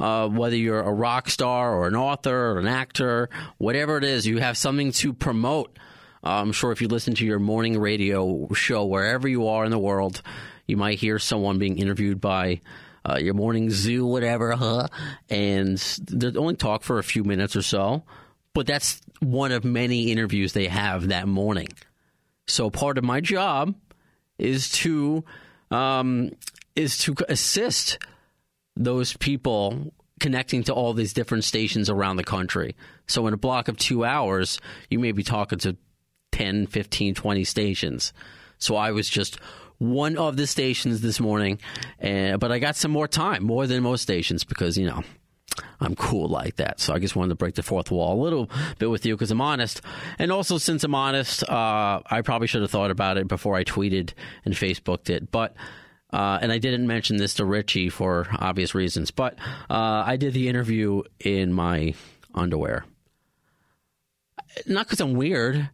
Uh, 0.01 0.27
whether 0.27 0.57
you're 0.57 0.81
a 0.81 0.91
rock 0.91 1.29
star 1.29 1.73
or 1.73 1.87
an 1.87 1.95
author 1.95 2.51
or 2.51 2.59
an 2.59 2.67
actor, 2.67 3.29
whatever 3.57 3.97
it 3.97 4.03
is, 4.03 4.27
you 4.27 4.39
have 4.39 4.57
something 4.57 4.91
to 4.91 5.13
promote. 5.13 5.79
Uh, 6.25 6.41
I'm 6.41 6.51
sure 6.51 6.73
if 6.73 6.81
you 6.81 6.89
listen 6.89 7.15
to 7.15 7.25
your 7.25 7.39
morning 7.39 7.79
radio 7.79 8.49
show, 8.53 8.83
wherever 8.83 9.25
you 9.25 9.47
are 9.47 9.63
in 9.63 9.71
the 9.71 9.79
world, 9.79 10.21
you 10.67 10.75
might 10.75 10.99
hear 10.99 11.19
someone 11.19 11.57
being 11.57 11.77
interviewed 11.77 12.19
by 12.19 12.59
uh, 13.09 13.15
your 13.15 13.33
morning 13.33 13.69
zoo, 13.69 14.05
whatever, 14.05 14.51
huh? 14.57 14.89
And 15.29 15.77
they 16.11 16.37
only 16.37 16.57
talk 16.57 16.83
for 16.83 16.99
a 16.99 17.03
few 17.03 17.23
minutes 17.23 17.55
or 17.55 17.61
so 17.61 18.03
but 18.53 18.67
that's 18.67 18.99
one 19.19 19.51
of 19.51 19.63
many 19.63 20.11
interviews 20.11 20.53
they 20.53 20.67
have 20.67 21.09
that 21.09 21.27
morning. 21.27 21.69
So 22.47 22.69
part 22.69 22.97
of 22.97 23.03
my 23.03 23.21
job 23.21 23.75
is 24.37 24.69
to 24.69 25.23
um, 25.71 26.31
is 26.75 26.97
to 26.99 27.15
assist 27.27 27.99
those 28.75 29.15
people 29.17 29.93
connecting 30.19 30.63
to 30.63 30.73
all 30.73 30.93
these 30.93 31.13
different 31.13 31.43
stations 31.43 31.89
around 31.89 32.17
the 32.17 32.23
country. 32.23 32.75
So 33.07 33.27
in 33.27 33.33
a 33.33 33.37
block 33.37 33.67
of 33.67 33.77
two 33.77 34.03
hours, 34.03 34.59
you 34.89 34.99
may 34.99 35.11
be 35.11 35.23
talking 35.23 35.59
to 35.59 35.77
10, 36.31 36.67
15, 36.67 37.15
20 37.15 37.43
stations. 37.43 38.13
So 38.57 38.75
I 38.75 38.91
was 38.91 39.09
just 39.09 39.39
one 39.77 40.17
of 40.17 40.35
the 40.35 40.45
stations 40.45 41.01
this 41.01 41.19
morning, 41.19 41.59
and, 41.99 42.39
but 42.39 42.51
I 42.51 42.59
got 42.59 42.75
some 42.75 42.91
more 42.91 43.07
time, 43.07 43.43
more 43.43 43.65
than 43.65 43.81
most 43.81 44.01
stations, 44.01 44.43
because, 44.43 44.77
you 44.77 44.85
know, 44.85 45.03
I'm 45.79 45.95
cool 45.95 46.27
like 46.27 46.57
that. 46.57 46.79
So 46.79 46.93
I 46.93 46.99
just 46.99 47.15
wanted 47.15 47.29
to 47.29 47.35
break 47.35 47.55
the 47.55 47.63
fourth 47.63 47.91
wall 47.91 48.19
a 48.19 48.23
little 48.23 48.49
bit 48.77 48.89
with 48.89 49.05
you 49.05 49.15
because 49.15 49.31
I'm 49.31 49.41
honest. 49.41 49.81
And 50.17 50.31
also, 50.31 50.57
since 50.57 50.83
I'm 50.83 50.95
honest, 50.95 51.43
uh, 51.49 52.01
I 52.05 52.21
probably 52.21 52.47
should 52.47 52.61
have 52.61 52.71
thought 52.71 52.91
about 52.91 53.17
it 53.17 53.27
before 53.27 53.55
I 53.55 53.63
tweeted 53.63 54.13
and 54.45 54.53
Facebooked 54.53 55.09
it. 55.09 55.31
But 55.31 55.55
uh, 56.11 56.39
and 56.41 56.51
I 56.51 56.57
didn't 56.57 56.87
mention 56.87 57.17
this 57.17 57.35
to 57.35 57.45
Richie 57.45 57.89
for 57.89 58.27
obvious 58.31 58.73
reasons, 58.73 59.11
but 59.11 59.37
uh, 59.69 60.03
I 60.05 60.17
did 60.17 60.33
the 60.33 60.49
interview 60.49 61.03
in 61.19 61.53
my 61.53 61.93
underwear. 62.33 62.85
Not 64.65 64.87
because 64.87 65.01
I'm 65.01 65.13
weird. 65.13 65.69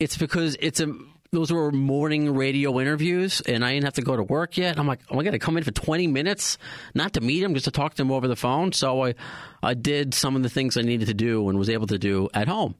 It's 0.00 0.16
because 0.16 0.56
it's 0.60 0.80
a 0.80 0.94
those 1.34 1.52
were 1.52 1.70
morning 1.72 2.34
radio 2.34 2.80
interviews, 2.80 3.40
and 3.42 3.64
I 3.64 3.74
didn't 3.74 3.84
have 3.84 3.94
to 3.94 4.02
go 4.02 4.16
to 4.16 4.22
work 4.22 4.56
yet. 4.56 4.78
I'm 4.78 4.86
like, 4.86 5.00
oh, 5.10 5.18
I 5.18 5.24
got 5.24 5.32
to 5.32 5.38
come 5.38 5.56
in 5.56 5.64
for 5.64 5.72
20 5.72 6.06
minutes, 6.06 6.58
not 6.94 7.12
to 7.14 7.20
meet 7.20 7.42
him, 7.42 7.54
just 7.54 7.64
to 7.64 7.70
talk 7.70 7.94
to 7.94 8.02
him 8.02 8.12
over 8.12 8.28
the 8.28 8.36
phone. 8.36 8.72
So 8.72 9.04
I, 9.04 9.14
I 9.62 9.74
did 9.74 10.14
some 10.14 10.36
of 10.36 10.42
the 10.42 10.48
things 10.48 10.76
I 10.76 10.82
needed 10.82 11.08
to 11.08 11.14
do 11.14 11.48
and 11.48 11.58
was 11.58 11.68
able 11.68 11.88
to 11.88 11.98
do 11.98 12.28
at 12.32 12.48
home, 12.48 12.76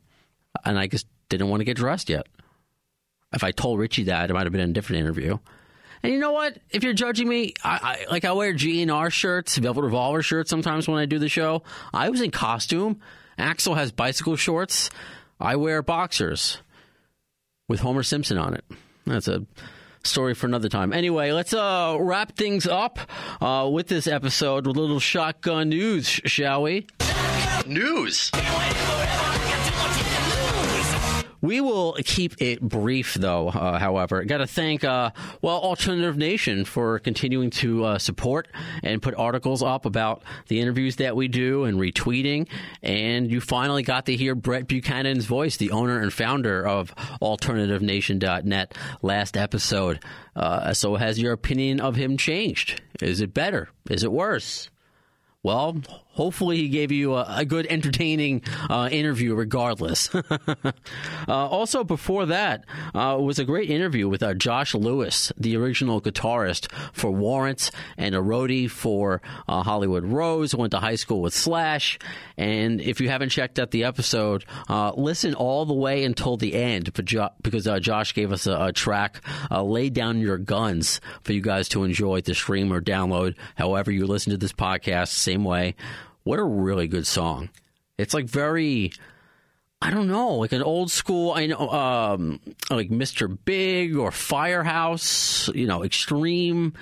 and 0.65 0.79
I 0.79 0.87
just 0.87 1.07
didn't 1.29 1.49
want 1.49 1.61
to 1.61 1.65
get 1.65 1.77
dressed 1.77 2.09
yet. 2.09 2.27
If 3.33 3.43
I 3.43 3.51
told 3.51 3.81
Richie 3.81 4.05
that, 4.05 4.31
it 4.31 4.33
might 4.33 4.45
have 4.45 4.53
been 4.53 4.71
a 4.71 4.73
different 4.73 5.01
interview. 5.01 5.39
And 6.05 6.13
you 6.13 6.21
know 6.21 6.33
what? 6.33 6.57
If 6.71 6.85
you're 6.85 6.93
judging 6.93 7.29
me, 7.29 7.55
I, 7.65 8.05
I 8.09 8.13
like 8.13 8.25
I 8.25 8.33
wear 8.33 8.55
GNR 8.55 9.11
shirts, 9.11 9.57
Velvet 9.57 9.83
Revolver 9.83 10.23
shirts 10.23 10.51
sometimes 10.51 10.87
when 10.87 10.99
I 10.99 11.07
do 11.07 11.19
the 11.19 11.29
show. 11.29 11.63
I 11.93 12.11
was 12.11 12.21
in 12.21 12.31
costume. 12.31 13.01
Axl 13.39 13.75
has 13.75 13.91
bicycle 13.91 14.37
shorts. 14.37 14.91
I 15.41 15.57
wear 15.57 15.83
boxers 15.83 16.59
with 17.69 17.81
Homer 17.81 18.03
Simpson 18.03 18.39
on 18.39 18.55
it. 18.55 18.65
That's 19.07 19.29
a 19.29 19.45
story 20.03 20.35
for 20.35 20.47
another 20.47 20.69
time. 20.69 20.93
Anyway, 20.93 21.33
let's 21.33 21.55
uh, 21.55 21.97
wrap 21.99 22.37
things 22.37 22.67
up 22.67 22.99
uh, 23.41 23.69
with 23.73 23.89
this 23.89 24.07
episode 24.07 24.67
with 24.67 24.77
a 24.77 24.81
little 24.81 25.01
shotgun 25.01 25.71
news, 25.71 26.07
shall 26.07 26.63
we? 26.63 26.87
News. 27.67 28.31
We 31.45 31.61
will 31.61 31.93
keep 32.03 32.41
it 32.41 32.63
brief, 32.63 33.13
though. 33.13 33.49
Uh, 33.49 33.79
however, 33.79 34.25
got 34.25 34.39
to 34.39 34.47
thank 34.47 34.83
uh, 34.83 35.11
well 35.43 35.59
Alternative 35.59 36.17
Nation 36.17 36.65
for 36.65 36.99
continuing 37.01 37.51
to 37.51 37.85
uh, 37.85 37.99
support 37.99 38.49
and 38.83 39.03
put 39.03 39.15
articles 39.15 39.63
up 39.63 39.85
about 39.85 40.23
the 40.49 40.59
interviews 40.59 40.97
that 40.97 41.17
we 41.17 41.29
do 41.29 41.65
and 41.65 41.77
retweeting. 41.77 42.49
And 42.83 43.31
you 43.31 43.43
finally 43.43 43.83
got 43.83 44.07
to 44.07 44.17
hear 44.17 44.35
Brett 44.35 44.69
Buchanan's 44.69 45.27
voice, 45.27 45.59
the 45.59 45.71
owner 45.71 46.01
and 46.01 46.11
founder 46.11 46.67
of 46.67 46.95
AlternativeNation.net, 47.21 48.75
last 49.03 49.37
episode. 49.37 50.03
Uh, 50.35 50.73
so, 50.73 50.97
has 50.97 51.19
your 51.19 51.35
opinion 51.35 51.79
of 51.79 51.95
him 51.95 52.17
changed? 52.17 52.81
Is 53.03 53.21
it 53.21 53.35
better? 53.35 53.69
Is 53.91 54.03
it 54.03 54.11
worse? 54.11 54.71
Well, 55.43 55.83
hopefully 56.15 56.57
he 56.57 56.69
gave 56.69 56.91
you 56.91 57.15
a, 57.15 57.27
a 57.29 57.45
good, 57.45 57.67
entertaining 57.67 58.43
uh, 58.71 58.89
interview, 58.91 59.35
regardless. 59.35 60.15
uh, 60.15 60.73
also, 61.29 61.85
before 61.85 62.27
that, 62.27 62.65
uh, 62.95 63.17
was 63.21 63.39
a 63.39 63.45
great 63.45 63.71
interview 63.71 64.09
with 64.09 64.23
uh, 64.23 64.35
Josh 64.35 64.75
Lewis, 64.75 65.33
the 65.37 65.57
original 65.57 66.01
guitarist 66.01 66.71
for 66.93 67.11
Warrant 67.11 67.71
and 67.97 68.15
a 68.15 68.19
roadie 68.19 68.71
for 68.71 69.21
uh, 69.49 69.63
Hollywood 69.63 70.05
Rose. 70.05 70.55
Went 70.55 70.71
to 70.71 70.81
high 70.81 70.95
school 70.95 71.21
with 71.21 71.35
Slash, 71.35 71.99
and 72.37 72.81
if 72.81 73.01
you 73.01 73.09
haven't 73.09 73.31
checked 73.31 73.59
out 73.59 73.71
the 73.71 73.85
episode, 73.85 74.45
uh, 74.69 74.93
listen 74.97 75.35
all 75.35 75.65
the 75.65 75.75
way 75.75 76.05
until 76.05 76.37
the 76.37 76.55
end 76.55 76.93
because 76.93 77.65
Josh 77.81 78.15
gave 78.15 78.33
us 78.33 78.47
a, 78.47 78.67
a 78.67 78.73
track, 78.73 79.21
"Lay 79.51 79.91
Down 79.91 80.19
Your 80.19 80.39
Guns," 80.39 81.01
for 81.23 81.33
you 81.33 81.41
guys 81.41 81.69
to 81.71 81.85
enjoy 81.85 82.21
to 82.21 82.35
stream 82.35 82.73
or 82.73 82.81
download, 82.81 83.35
however 83.57 83.91
you 83.91 84.07
listen 84.07 84.31
to 84.31 84.39
this 84.39 84.53
podcast. 84.53 85.09
Same 85.09 85.45
way. 85.45 85.75
What 86.25 86.39
a 86.39 86.45
really 86.45 86.89
good 86.89 87.07
song. 87.07 87.51
It's 87.99 88.15
like 88.15 88.25
very 88.25 88.93
I 89.85 89.91
don't 89.91 90.09
know, 90.09 90.37
like 90.37 90.53
an 90.53 90.63
old 90.63 90.91
school, 90.91 91.33
I 91.33 91.47
know, 91.47 91.69
um, 91.69 92.41
like 92.71 92.89
Mr. 92.89 93.37
Big 93.45 93.95
or 93.97 94.11
Firehouse, 94.11 95.51
you 95.55 95.67
know, 95.67 95.85
extreme, 95.85 96.73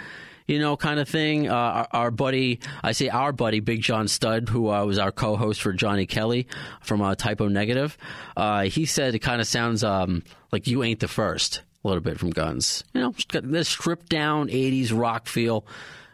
you 0.47 0.61
know, 0.61 0.77
kind 0.77 1.01
of 1.01 1.09
thing. 1.09 1.49
Uh, 1.51 1.53
our, 1.53 1.89
our, 1.91 2.11
buddy, 2.13 2.61
I 2.81 2.93
say 2.93 3.09
our 3.09 3.33
buddy, 3.33 3.59
Big 3.59 3.83
John 3.83 4.07
Stud, 4.07 4.49
who 4.49 4.71
uh, 4.71 4.85
was 4.85 4.99
our 4.99 5.11
co-host 5.11 5.63
for 5.63 5.73
Johnny 5.73 6.07
Kelly 6.07 6.47
from 6.81 7.03
uh, 7.03 7.17
Type 7.17 7.41
O 7.41 7.49
Negative, 7.49 7.99
uh, 8.37 8.63
he 8.63 8.87
said 8.87 9.17
it 9.17 9.19
kind 9.19 9.41
of 9.41 9.49
sounds 9.49 9.83
um, 9.83 10.23
like 10.53 10.69
you 10.69 10.85
ain't 10.85 11.01
the 11.01 11.09
first, 11.09 11.63
a 11.83 11.89
little 11.89 12.05
bit 12.05 12.21
from 12.21 12.31
Guns. 12.31 12.85
You 12.95 13.01
know, 13.01 13.15
this 13.43 13.69
stripped 13.69 14.11
down 14.11 14.47
'80s 14.47 14.97
rock 14.97 15.27
feel 15.27 15.67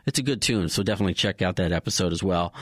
it's 0.08 0.18
a 0.18 0.22
good 0.22 0.42
tune, 0.42 0.68
so 0.68 0.82
definitely 0.82 1.14
check 1.14 1.42
out 1.42 1.56
that 1.56 1.70
episode 1.70 2.12
as 2.12 2.22
well. 2.22 2.54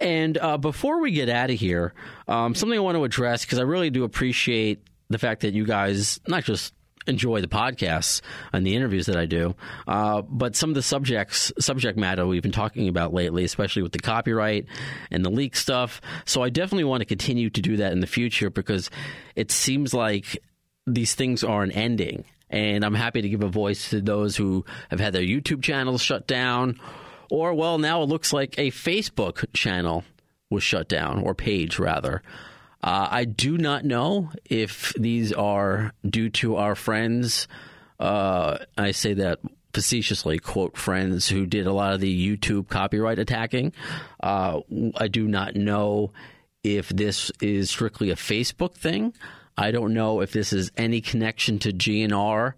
And 0.00 0.36
uh, 0.38 0.56
before 0.56 1.00
we 1.00 1.12
get 1.12 1.28
out 1.28 1.50
of 1.50 1.60
here, 1.60 1.92
um, 2.26 2.54
something 2.54 2.78
I 2.78 2.80
want 2.82 2.96
to 2.96 3.04
address 3.04 3.44
because 3.44 3.58
I 3.58 3.62
really 3.62 3.90
do 3.90 4.04
appreciate 4.04 4.82
the 5.10 5.18
fact 5.18 5.42
that 5.42 5.52
you 5.52 5.66
guys 5.66 6.18
not 6.26 6.44
just 6.44 6.72
enjoy 7.06 7.42
the 7.42 7.46
podcasts 7.46 8.22
and 8.54 8.66
the 8.66 8.74
interviews 8.74 9.04
that 9.06 9.16
I 9.16 9.26
do, 9.26 9.54
uh, 9.86 10.22
but 10.22 10.56
some 10.56 10.70
of 10.70 10.74
the 10.74 10.82
subjects, 10.82 11.52
subject 11.60 11.98
matter 11.98 12.26
we've 12.26 12.42
been 12.42 12.52
talking 12.52 12.88
about 12.88 13.12
lately, 13.12 13.44
especially 13.44 13.82
with 13.82 13.92
the 13.92 13.98
copyright 13.98 14.64
and 15.10 15.22
the 15.22 15.30
leak 15.30 15.56
stuff. 15.56 16.00
So 16.24 16.42
I 16.42 16.48
definitely 16.48 16.84
want 16.84 17.02
to 17.02 17.04
continue 17.04 17.50
to 17.50 17.60
do 17.60 17.76
that 17.76 17.92
in 17.92 18.00
the 18.00 18.06
future 18.06 18.48
because 18.48 18.88
it 19.36 19.52
seems 19.52 19.92
like 19.92 20.38
these 20.86 21.14
things 21.14 21.44
aren't 21.44 21.76
ending 21.76 22.24
and 22.50 22.84
I'm 22.84 22.94
happy 22.94 23.22
to 23.22 23.28
give 23.28 23.42
a 23.42 23.48
voice 23.48 23.90
to 23.90 24.00
those 24.00 24.36
who 24.36 24.64
have 24.90 25.00
had 25.00 25.12
their 25.12 25.22
YouTube 25.22 25.62
channels 25.62 26.02
shut 26.02 26.26
down, 26.26 26.78
or, 27.30 27.54
well, 27.54 27.78
now 27.78 28.02
it 28.02 28.08
looks 28.08 28.32
like 28.32 28.58
a 28.58 28.70
Facebook 28.70 29.44
channel 29.52 30.04
was 30.50 30.62
shut 30.62 30.88
down, 30.88 31.22
or 31.22 31.34
page 31.34 31.78
rather. 31.78 32.22
Uh, 32.82 33.08
I 33.10 33.24
do 33.24 33.56
not 33.56 33.84
know 33.84 34.30
if 34.44 34.92
these 34.98 35.32
are 35.32 35.92
due 36.08 36.28
to 36.30 36.56
our 36.56 36.74
friends. 36.74 37.48
Uh, 37.98 38.58
I 38.76 38.90
say 38.90 39.14
that 39.14 39.38
facetiously, 39.72 40.38
quote, 40.38 40.76
friends 40.76 41.28
who 41.28 41.46
did 41.46 41.66
a 41.66 41.72
lot 41.72 41.94
of 41.94 42.00
the 42.00 42.36
YouTube 42.38 42.68
copyright 42.68 43.18
attacking. 43.18 43.72
Uh, 44.22 44.60
I 44.96 45.08
do 45.08 45.26
not 45.26 45.56
know 45.56 46.12
if 46.62 46.90
this 46.90 47.32
is 47.40 47.70
strictly 47.70 48.10
a 48.10 48.16
Facebook 48.16 48.74
thing. 48.74 49.14
I 49.56 49.70
don't 49.70 49.94
know 49.94 50.20
if 50.20 50.32
this 50.32 50.52
is 50.52 50.72
any 50.76 51.00
connection 51.00 51.58
to 51.60 51.72
GNR 51.72 52.54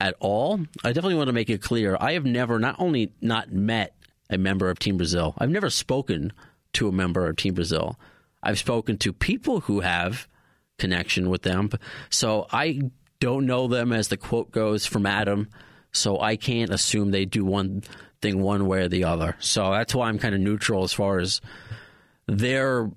at 0.00 0.14
all. 0.18 0.60
I 0.82 0.88
definitely 0.88 1.16
want 1.16 1.28
to 1.28 1.32
make 1.32 1.50
it 1.50 1.62
clear. 1.62 1.96
I 2.00 2.12
have 2.12 2.24
never 2.24 2.58
not 2.58 2.76
only 2.78 3.12
not 3.20 3.52
met 3.52 3.94
a 4.30 4.38
member 4.38 4.70
of 4.70 4.78
Team 4.78 4.96
Brazil, 4.96 5.34
I've 5.38 5.50
never 5.50 5.70
spoken 5.70 6.32
to 6.74 6.88
a 6.88 6.92
member 6.92 7.26
of 7.28 7.36
Team 7.36 7.54
Brazil. 7.54 7.98
I've 8.42 8.58
spoken 8.58 8.98
to 8.98 9.12
people 9.12 9.60
who 9.60 9.80
have 9.80 10.26
connection 10.78 11.28
with 11.28 11.42
them. 11.42 11.70
So 12.10 12.46
I 12.50 12.80
don't 13.20 13.46
know 13.46 13.68
them 13.68 13.92
as 13.92 14.08
the 14.08 14.16
quote 14.16 14.50
goes 14.50 14.84
from 14.84 15.06
Adam. 15.06 15.48
So 15.92 16.18
I 16.18 16.36
can't 16.36 16.72
assume 16.72 17.10
they 17.10 17.24
do 17.24 17.44
one 17.44 17.82
thing 18.20 18.40
one 18.40 18.66
way 18.66 18.82
or 18.82 18.88
the 18.88 19.04
other. 19.04 19.36
So 19.38 19.70
that's 19.70 19.94
why 19.94 20.08
I'm 20.08 20.18
kind 20.18 20.34
of 20.34 20.40
neutral 20.40 20.82
as 20.82 20.92
far 20.92 21.18
as 21.18 21.40
their 22.26 22.90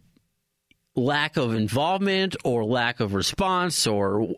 lack 0.96 1.38
of 1.38 1.54
involvement 1.54 2.36
or 2.44 2.64
lack 2.64 3.00
of 3.00 3.14
response 3.14 3.86
or 3.88 4.36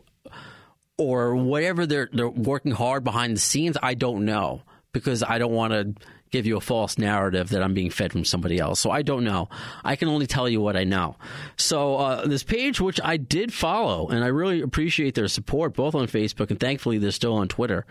or 0.96 1.36
whatever 1.36 1.86
they're 1.86 2.08
they're 2.12 2.28
working 2.28 2.72
hard 2.72 3.04
behind 3.04 3.36
the 3.36 3.40
scenes, 3.40 3.76
I 3.82 3.94
don't 3.94 4.24
know 4.24 4.62
because 4.92 5.22
I 5.22 5.38
don't 5.38 5.52
want 5.52 5.72
to 5.72 5.94
give 6.30 6.46
you 6.46 6.56
a 6.56 6.60
false 6.60 6.98
narrative 6.98 7.50
that 7.50 7.62
I'm 7.62 7.72
being 7.72 7.90
fed 7.90 8.12
from 8.12 8.24
somebody 8.24 8.58
else. 8.58 8.80
So 8.80 8.90
I 8.90 9.02
don't 9.02 9.24
know. 9.24 9.48
I 9.84 9.96
can 9.96 10.08
only 10.08 10.26
tell 10.26 10.48
you 10.48 10.60
what 10.60 10.76
I 10.76 10.84
know. 10.84 11.16
So 11.56 11.96
uh, 11.96 12.26
this 12.26 12.42
page, 12.42 12.80
which 12.80 13.00
I 13.02 13.16
did 13.16 13.52
follow, 13.52 14.08
and 14.08 14.22
I 14.22 14.28
really 14.28 14.60
appreciate 14.60 15.14
their 15.14 15.28
support, 15.28 15.74
both 15.74 15.94
on 15.94 16.06
Facebook 16.06 16.50
and 16.50 16.60
thankfully 16.60 16.98
they're 16.98 17.12
still 17.12 17.34
on 17.34 17.48
Twitter. 17.48 17.86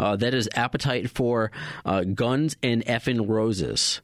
Uh, 0.00 0.16
that 0.16 0.34
is 0.34 0.48
Appetite 0.54 1.10
for 1.10 1.50
uh, 1.84 2.04
Guns 2.04 2.56
and 2.62 2.84
Effin' 2.86 3.28
Roses 3.28 4.00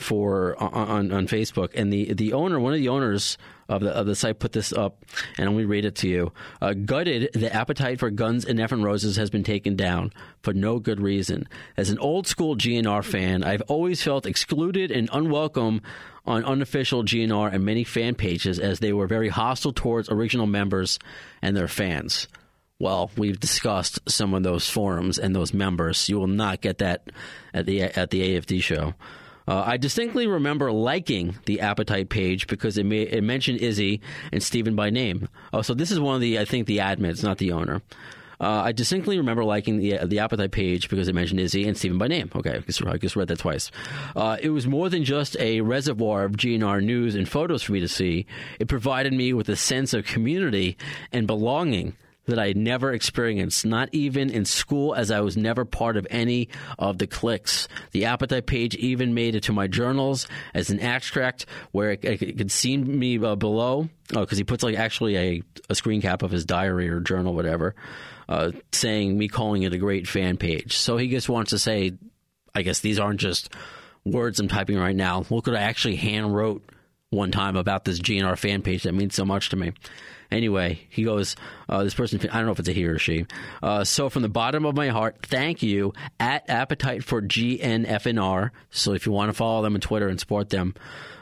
for 0.00 0.60
on 0.60 1.12
on 1.12 1.26
Facebook, 1.26 1.70
and 1.74 1.92
the 1.92 2.12
the 2.14 2.32
owner, 2.32 2.58
one 2.58 2.72
of 2.72 2.78
the 2.78 2.88
owners 2.88 3.36
of 3.68 3.82
the 3.82 3.90
of 3.90 4.06
the 4.06 4.14
site, 4.14 4.38
put 4.38 4.52
this 4.52 4.72
up, 4.72 5.04
and 5.38 5.48
let 5.48 5.56
me 5.56 5.64
read 5.64 5.84
it 5.84 5.94
to 5.96 6.08
you. 6.08 6.32
Uh, 6.60 6.72
gutted, 6.72 7.30
the 7.34 7.54
appetite 7.54 7.98
for 7.98 8.10
guns 8.10 8.44
and 8.44 8.58
effing 8.58 8.82
roses 8.82 9.16
has 9.16 9.30
been 9.30 9.44
taken 9.44 9.76
down 9.76 10.12
for 10.42 10.52
no 10.52 10.78
good 10.78 11.00
reason. 11.00 11.48
As 11.76 11.90
an 11.90 11.98
old 11.98 12.26
school 12.26 12.56
GNR 12.56 13.04
fan, 13.04 13.44
I've 13.44 13.62
always 13.62 14.02
felt 14.02 14.26
excluded 14.26 14.90
and 14.90 15.08
unwelcome 15.12 15.82
on 16.26 16.44
unofficial 16.44 17.04
GNR 17.04 17.52
and 17.52 17.64
many 17.64 17.84
fan 17.84 18.14
pages, 18.14 18.58
as 18.58 18.80
they 18.80 18.92
were 18.92 19.06
very 19.06 19.28
hostile 19.28 19.72
towards 19.72 20.08
original 20.10 20.46
members 20.46 20.98
and 21.42 21.56
their 21.56 21.68
fans. 21.68 22.28
Well, 22.78 23.10
we've 23.16 23.38
discussed 23.38 23.98
some 24.08 24.32
of 24.32 24.42
those 24.42 24.68
forums 24.68 25.18
and 25.18 25.36
those 25.36 25.52
members. 25.52 26.08
You 26.08 26.18
will 26.18 26.26
not 26.26 26.62
get 26.62 26.78
that 26.78 27.10
at 27.52 27.66
the 27.66 27.82
at 27.82 28.10
the 28.10 28.22
AFD 28.22 28.62
show. 28.62 28.94
Uh, 29.50 29.64
I 29.66 29.78
distinctly 29.78 30.28
remember 30.28 30.70
liking 30.70 31.36
the 31.46 31.60
appetite 31.60 32.08
page 32.08 32.46
because 32.46 32.78
it, 32.78 32.86
may, 32.86 33.02
it 33.02 33.24
mentioned 33.24 33.58
Izzy 33.58 34.00
and 34.30 34.40
Stephen 34.40 34.76
by 34.76 34.90
name. 34.90 35.28
Oh, 35.52 35.60
so 35.60 35.74
this 35.74 35.90
is 35.90 35.98
one 35.98 36.14
of 36.14 36.20
the 36.20 36.38
I 36.38 36.44
think 36.44 36.68
the 36.68 36.78
admins, 36.78 37.24
not 37.24 37.38
the 37.38 37.50
owner. 37.50 37.82
Uh, 38.40 38.62
I 38.66 38.70
distinctly 38.70 39.18
remember 39.18 39.42
liking 39.42 39.78
the 39.78 40.06
the 40.06 40.20
appetite 40.20 40.52
page 40.52 40.88
because 40.88 41.08
it 41.08 41.16
mentioned 41.16 41.40
Izzy 41.40 41.66
and 41.66 41.76
Stephen 41.76 41.98
by 41.98 42.06
name. 42.06 42.30
Okay, 42.32 42.54
I 42.54 42.58
just, 42.60 42.86
I 42.86 42.96
just 42.96 43.16
read 43.16 43.26
that 43.26 43.40
twice. 43.40 43.72
Uh, 44.14 44.36
it 44.40 44.50
was 44.50 44.68
more 44.68 44.88
than 44.88 45.02
just 45.02 45.36
a 45.40 45.62
reservoir 45.62 46.22
of 46.22 46.32
GNR 46.36 46.80
news 46.80 47.16
and 47.16 47.28
photos 47.28 47.64
for 47.64 47.72
me 47.72 47.80
to 47.80 47.88
see. 47.88 48.26
It 48.60 48.68
provided 48.68 49.12
me 49.12 49.32
with 49.32 49.48
a 49.48 49.56
sense 49.56 49.92
of 49.92 50.04
community 50.04 50.78
and 51.12 51.26
belonging 51.26 51.96
that 52.30 52.38
I 52.38 52.48
had 52.48 52.56
never 52.56 52.92
experienced, 52.92 53.64
not 53.64 53.88
even 53.92 54.30
in 54.30 54.44
school, 54.44 54.94
as 54.94 55.10
I 55.10 55.20
was 55.20 55.36
never 55.36 55.64
part 55.64 55.96
of 55.96 56.06
any 56.10 56.48
of 56.78 56.98
the 56.98 57.06
cliques. 57.06 57.68
The 57.92 58.06
appetite 58.06 58.46
page 58.46 58.74
even 58.76 59.14
made 59.14 59.34
it 59.34 59.44
to 59.44 59.52
my 59.52 59.66
journals 59.66 60.26
as 60.54 60.70
an 60.70 60.80
extract 60.80 61.46
where 61.72 61.92
it, 61.92 62.04
it 62.04 62.38
could 62.38 62.50
see 62.50 62.76
me 62.76 63.18
uh, 63.22 63.36
below. 63.36 63.88
Oh, 64.14 64.20
because 64.20 64.38
he 64.38 64.44
puts 64.44 64.64
like 64.64 64.76
actually 64.76 65.16
a, 65.16 65.42
a 65.68 65.74
screen 65.74 66.00
cap 66.00 66.22
of 66.22 66.30
his 66.30 66.44
diary 66.44 66.88
or 66.88 67.00
journal, 67.00 67.34
whatever, 67.34 67.74
uh, 68.28 68.52
saying 68.72 69.16
me 69.16 69.28
calling 69.28 69.62
it 69.62 69.72
a 69.72 69.78
great 69.78 70.08
fan 70.08 70.36
page. 70.36 70.76
So 70.76 70.96
he 70.96 71.08
just 71.08 71.28
wants 71.28 71.50
to 71.50 71.58
say, 71.58 71.92
I 72.54 72.62
guess 72.62 72.80
these 72.80 72.98
aren't 72.98 73.20
just 73.20 73.52
words 74.04 74.40
I'm 74.40 74.48
typing 74.48 74.78
right 74.78 74.96
now. 74.96 75.24
Look 75.30 75.46
what 75.46 75.56
I 75.56 75.60
actually 75.62 75.96
hand 75.96 76.34
wrote 76.34 76.64
one 77.10 77.30
time 77.32 77.56
about 77.56 77.84
this 77.84 78.00
GNR 78.00 78.38
fan 78.38 78.62
page 78.62 78.84
that 78.84 78.94
means 78.94 79.14
so 79.14 79.24
much 79.24 79.50
to 79.50 79.56
me. 79.56 79.72
Anyway, 80.30 80.80
he 80.90 81.02
goes, 81.02 81.34
uh, 81.68 81.82
this 81.82 81.94
person, 81.94 82.20
I 82.30 82.36
don't 82.36 82.46
know 82.46 82.52
if 82.52 82.58
it's 82.58 82.68
a 82.68 82.72
he 82.72 82.84
or 82.84 82.98
she. 82.98 83.26
Uh, 83.62 83.84
so 83.84 84.08
from 84.08 84.22
the 84.22 84.28
bottom 84.28 84.64
of 84.64 84.76
my 84.76 84.88
heart, 84.88 85.16
thank 85.26 85.62
you 85.62 85.92
at 86.20 86.48
Appetite 86.48 87.02
for 87.02 87.20
GNFNR. 87.20 88.50
So 88.70 88.92
if 88.92 89.06
you 89.06 89.12
want 89.12 89.30
to 89.30 89.34
follow 89.34 89.62
them 89.62 89.74
on 89.74 89.80
Twitter 89.80 90.08
and 90.08 90.20
support 90.20 90.50
them, 90.50 90.74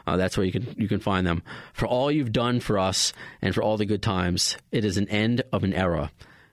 uh, 0.07 0.17
that's 0.17 0.37
where 0.39 0.47
you 0.47 0.53
can 0.53 0.75
you 0.79 0.89
can 0.89 1.01
find 1.01 1.27
them 1.27 1.43
for 1.75 1.87
all 1.87 2.11
you've 2.11 2.33
done 2.33 2.61
for 2.61 2.79
us 2.79 3.13
and 3.43 3.55
for 3.55 3.63
all 3.63 3.77
the 3.77 3.85
good 3.85 4.03
times. 4.03 4.57
It 4.73 4.85
is 4.87 4.97
an 4.97 5.07
end 5.09 5.43
of 5.53 5.65
an 5.65 5.75
era. 5.75 6.11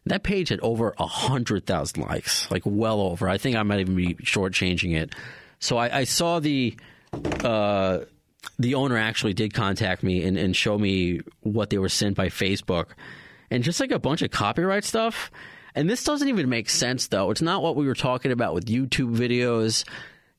That 0.08 0.24
page 0.24 0.50
had 0.50 0.60
over 0.60 0.94
a 0.98 1.08
hundred 1.08 1.65
thousand 1.65 2.04
likes, 2.04 2.52
like 2.52 2.63
well 2.65 3.00
over. 3.00 3.30
I 3.30 3.38
think 3.38 3.56
I 3.56 3.63
might 3.63 3.80
even 3.80 3.96
be 3.96 4.15
shortchanging 4.15 4.96
it. 4.96 5.15
So 5.60 5.78
I, 5.78 6.00
I 6.00 6.04
saw 6.04 6.39
the 6.39 6.76
uh, 7.44 8.00
the 8.58 8.75
owner 8.75 8.97
actually 8.97 9.34
did 9.34 9.53
contact 9.53 10.03
me 10.03 10.23
and, 10.23 10.38
and 10.38 10.55
show 10.55 10.77
me 10.77 11.21
what 11.41 11.69
they 11.69 11.77
were 11.77 11.89
sent 11.89 12.15
by 12.15 12.27
Facebook, 12.27 12.88
and 13.51 13.63
just 13.63 13.79
like 13.79 13.91
a 13.91 13.99
bunch 13.99 14.21
of 14.21 14.31
copyright 14.31 14.84
stuff. 14.84 15.31
And 15.75 15.89
this 15.89 16.03
doesn't 16.03 16.29
even 16.29 16.47
make 16.49 16.69
sense, 16.69 17.08
though. 17.08 17.31
It's 17.31 17.41
not 17.41 17.62
what 17.62 17.75
we 17.75 17.86
were 17.86 17.95
talking 17.95 18.31
about 18.31 18.53
with 18.53 18.65
YouTube 18.65 19.15
videos. 19.15 19.86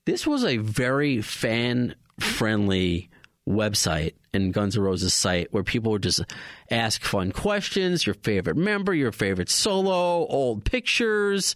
This 0.06 0.26
was 0.26 0.44
a 0.44 0.56
very 0.56 1.20
fan 1.20 1.94
friendly 2.18 3.10
website 3.48 4.14
and 4.32 4.52
Guns 4.52 4.76
N' 4.76 4.82
Roses 4.82 5.14
site 5.14 5.52
where 5.52 5.62
people 5.62 5.92
would 5.92 6.02
just 6.02 6.22
ask 6.70 7.02
fun 7.02 7.32
questions, 7.32 8.06
your 8.06 8.14
favorite 8.14 8.56
member, 8.56 8.94
your 8.94 9.12
favorite 9.12 9.48
solo, 9.48 10.26
old 10.26 10.64
pictures. 10.64 11.54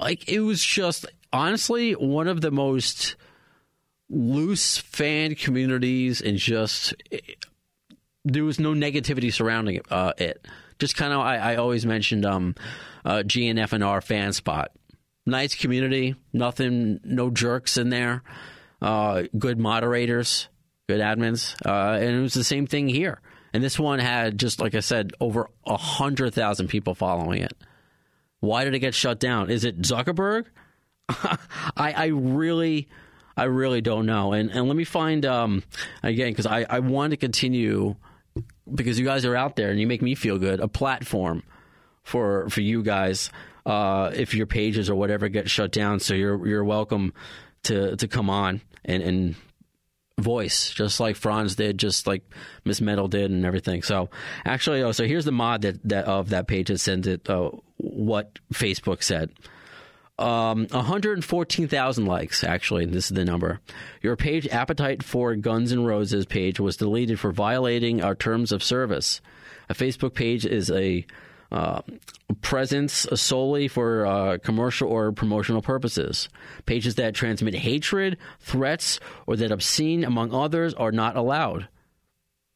Like 0.00 0.28
it 0.28 0.40
was 0.40 0.62
just 0.64 1.06
honestly 1.32 1.92
one 1.92 2.28
of 2.28 2.40
the 2.40 2.50
most 2.50 3.16
loose 4.08 4.78
fan 4.78 5.34
communities 5.34 6.20
and 6.20 6.36
just 6.38 6.94
there 8.24 8.44
was 8.44 8.58
no 8.58 8.72
negativity 8.72 9.32
surrounding 9.32 9.76
it. 9.76 9.86
Uh, 9.90 10.12
it. 10.18 10.46
Just 10.78 10.96
kind 10.96 11.12
of, 11.12 11.20
I, 11.20 11.36
I, 11.36 11.56
always 11.56 11.86
mentioned 11.86 12.26
um, 12.26 12.54
uh, 13.04 13.22
GNFNR 13.24 14.02
fan 14.02 14.32
spot. 14.32 14.72
Nice 15.24 15.54
community, 15.54 16.16
nothing, 16.32 17.00
no 17.02 17.30
jerks 17.30 17.78
in 17.78 17.88
there. 17.88 18.22
Uh, 18.82 19.22
good 19.38 19.58
moderators, 19.58 20.48
good 20.88 21.00
admins, 21.00 21.54
uh, 21.64 21.98
and 21.98 22.16
it 22.16 22.20
was 22.20 22.34
the 22.34 22.44
same 22.44 22.66
thing 22.66 22.88
here. 22.88 23.20
And 23.54 23.64
this 23.64 23.78
one 23.78 23.98
had 24.00 24.38
just 24.38 24.60
like 24.60 24.74
I 24.74 24.80
said, 24.80 25.12
over 25.18 25.48
a 25.64 25.76
hundred 25.76 26.34
thousand 26.34 26.68
people 26.68 26.94
following 26.94 27.42
it. 27.42 27.54
Why 28.40 28.64
did 28.64 28.74
it 28.74 28.80
get 28.80 28.94
shut 28.94 29.18
down? 29.18 29.50
Is 29.50 29.64
it 29.64 29.80
Zuckerberg? 29.80 30.44
I, 31.08 31.38
I 31.76 32.06
really 32.08 32.88
I 33.36 33.44
really 33.44 33.80
don't 33.80 34.06
know. 34.06 34.32
And 34.32 34.50
and 34.50 34.66
let 34.66 34.76
me 34.76 34.84
find 34.84 35.26
um, 35.26 35.62
again 36.02 36.30
because 36.30 36.46
I 36.46 36.66
I 36.68 36.80
want 36.80 37.10
to 37.10 37.16
continue 37.16 37.96
because 38.72 38.98
you 38.98 39.04
guys 39.04 39.24
are 39.24 39.36
out 39.36 39.56
there 39.56 39.70
and 39.70 39.80
you 39.80 39.86
make 39.86 40.02
me 40.02 40.14
feel 40.14 40.38
good. 40.38 40.60
A 40.60 40.68
platform 40.68 41.42
for 42.02 42.48
for 42.48 42.60
you 42.60 42.82
guys 42.82 43.30
uh, 43.66 44.10
if 44.14 44.34
your 44.34 44.46
pages 44.46 44.88
or 44.88 44.94
whatever 44.94 45.28
get 45.28 45.50
shut 45.50 45.72
down. 45.72 46.00
So 46.00 46.14
you're 46.14 46.46
you're 46.46 46.64
welcome 46.64 47.12
to 47.64 47.96
to 47.96 48.08
come 48.08 48.30
on 48.30 48.60
and 48.84 49.02
and 49.02 49.34
voice 50.18 50.70
just 50.70 50.98
like 50.98 51.16
Franz 51.16 51.56
did, 51.56 51.78
just 51.78 52.06
like 52.06 52.22
Miss 52.64 52.80
Metal 52.80 53.08
did, 53.08 53.30
and 53.30 53.44
everything. 53.44 53.82
So 53.82 54.08
actually, 54.44 54.82
oh, 54.82 54.92
so 54.92 55.04
here's 55.04 55.24
the 55.26 55.32
mod 55.32 55.62
that, 55.62 55.86
that 55.88 56.06
of 56.06 56.30
that 56.30 56.46
page 56.46 56.68
that 56.68 56.78
sent 56.78 57.06
it. 57.06 57.28
Uh, 57.28 57.50
what 57.76 58.38
Facebook 58.52 59.02
said. 59.02 59.30
Um, 60.18 60.66
114,000 60.70 62.06
likes, 62.06 62.42
actually. 62.42 62.86
This 62.86 63.10
is 63.10 63.16
the 63.16 63.24
number. 63.24 63.60
Your 64.00 64.16
page, 64.16 64.48
Appetite 64.48 65.02
for 65.02 65.34
Guns 65.36 65.72
N' 65.72 65.84
Roses 65.84 66.24
page, 66.24 66.58
was 66.58 66.76
deleted 66.76 67.20
for 67.20 67.32
violating 67.32 68.02
our 68.02 68.14
terms 68.14 68.50
of 68.50 68.64
service. 68.64 69.20
A 69.68 69.74
Facebook 69.74 70.14
page 70.14 70.46
is 70.46 70.70
a 70.70 71.04
uh, 71.52 71.82
presence 72.40 73.06
solely 73.14 73.68
for 73.68 74.06
uh, 74.06 74.38
commercial 74.38 74.88
or 74.88 75.12
promotional 75.12 75.62
purposes. 75.62 76.28
Pages 76.64 76.94
that 76.96 77.14
transmit 77.14 77.54
hatred, 77.54 78.16
threats, 78.40 78.98
or 79.26 79.36
that 79.36 79.52
obscene, 79.52 80.02
among 80.02 80.34
others, 80.34 80.72
are 80.74 80.92
not 80.92 81.16
allowed. 81.16 81.68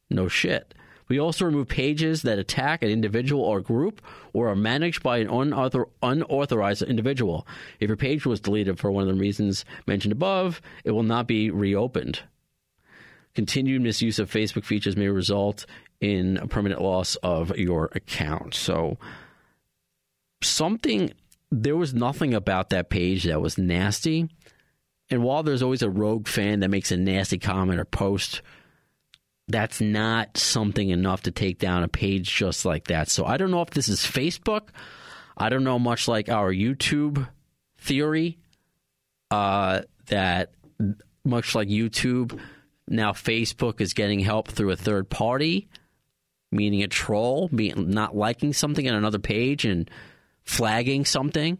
No 0.09 0.27
shit. 0.27 0.73
We 1.07 1.19
also 1.19 1.45
remove 1.45 1.67
pages 1.67 2.21
that 2.21 2.39
attack 2.39 2.83
an 2.83 2.89
individual 2.89 3.43
or 3.43 3.61
group 3.61 4.01
or 4.33 4.49
are 4.49 4.55
managed 4.55 5.03
by 5.03 5.17
an 5.17 5.27
unauthor- 5.27 5.89
unauthorized 6.01 6.83
individual. 6.83 7.45
If 7.79 7.89
your 7.89 7.97
page 7.97 8.25
was 8.25 8.39
deleted 8.39 8.79
for 8.79 8.91
one 8.91 9.07
of 9.07 9.13
the 9.13 9.19
reasons 9.19 9.65
mentioned 9.87 10.11
above, 10.11 10.61
it 10.83 10.91
will 10.91 11.03
not 11.03 11.27
be 11.27 11.49
reopened. 11.49 12.21
Continued 13.33 13.81
misuse 13.81 14.19
of 14.19 14.29
Facebook 14.29 14.65
features 14.65 14.97
may 14.97 15.07
result 15.07 15.65
in 16.01 16.37
a 16.37 16.47
permanent 16.47 16.81
loss 16.81 17.15
of 17.17 17.55
your 17.57 17.89
account. 17.93 18.53
So, 18.53 18.97
something, 20.41 21.13
there 21.51 21.77
was 21.77 21.93
nothing 21.93 22.33
about 22.33 22.69
that 22.69 22.89
page 22.89 23.23
that 23.23 23.41
was 23.41 23.57
nasty. 23.57 24.27
And 25.09 25.23
while 25.23 25.43
there's 25.43 25.61
always 25.61 25.81
a 25.81 25.89
rogue 25.89 26.27
fan 26.27 26.61
that 26.61 26.69
makes 26.69 26.91
a 26.91 26.97
nasty 26.97 27.37
comment 27.37 27.79
or 27.79 27.85
post, 27.85 28.41
that's 29.51 29.81
not 29.81 30.37
something 30.37 30.89
enough 30.89 31.23
to 31.23 31.31
take 31.31 31.59
down 31.59 31.83
a 31.83 31.87
page 31.87 32.33
just 32.33 32.65
like 32.65 32.85
that. 32.85 33.09
So 33.09 33.25
I 33.25 33.37
don't 33.37 33.51
know 33.51 33.61
if 33.61 33.71
this 33.71 33.89
is 33.89 33.99
Facebook. 33.99 34.69
I 35.37 35.49
don't 35.49 35.63
know 35.63 35.79
much 35.79 36.07
like 36.07 36.29
our 36.29 36.51
YouTube 36.51 37.27
theory 37.77 38.37
uh, 39.31 39.81
that 40.07 40.51
much 41.23 41.55
like 41.55 41.69
YouTube, 41.69 42.39
now 42.87 43.13
Facebook 43.13 43.79
is 43.81 43.93
getting 43.93 44.19
help 44.19 44.49
through 44.49 44.71
a 44.71 44.75
third 44.75 45.09
party, 45.09 45.69
meaning 46.51 46.83
a 46.83 46.87
troll, 46.87 47.49
not 47.51 48.15
liking 48.15 48.53
something 48.53 48.87
on 48.87 48.95
another 48.95 49.19
page 49.19 49.65
and 49.65 49.89
flagging 50.43 51.05
something. 51.05 51.57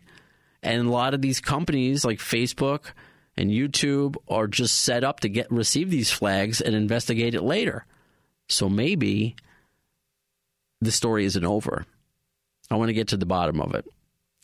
And 0.62 0.88
a 0.88 0.92
lot 0.92 1.14
of 1.14 1.22
these 1.22 1.40
companies 1.40 2.04
like 2.04 2.20
Facebook 2.20 2.92
and 3.38 3.50
YouTube 3.50 4.16
are 4.28 4.48
just 4.48 4.80
set 4.80 5.04
up 5.04 5.22
to 5.22 5.30
get 5.30 5.52
receive 5.52 5.90
these 5.90 6.12
flags 6.12 6.62
and 6.62 6.76
investigate 6.76 7.36
it 7.36 7.44
later. 7.44 7.86
So 8.50 8.70
maybe 8.70 9.36
the 10.82 10.92
story 10.92 11.26
isn't 11.26 11.46
over. 11.46 11.86
I 12.70 12.76
want 12.76 12.90
to 12.90 12.94
get 12.94 13.10
to 13.10 13.18
the 13.18 13.26
bottom 13.26 13.62
of 13.62 13.76
it. 13.76 13.86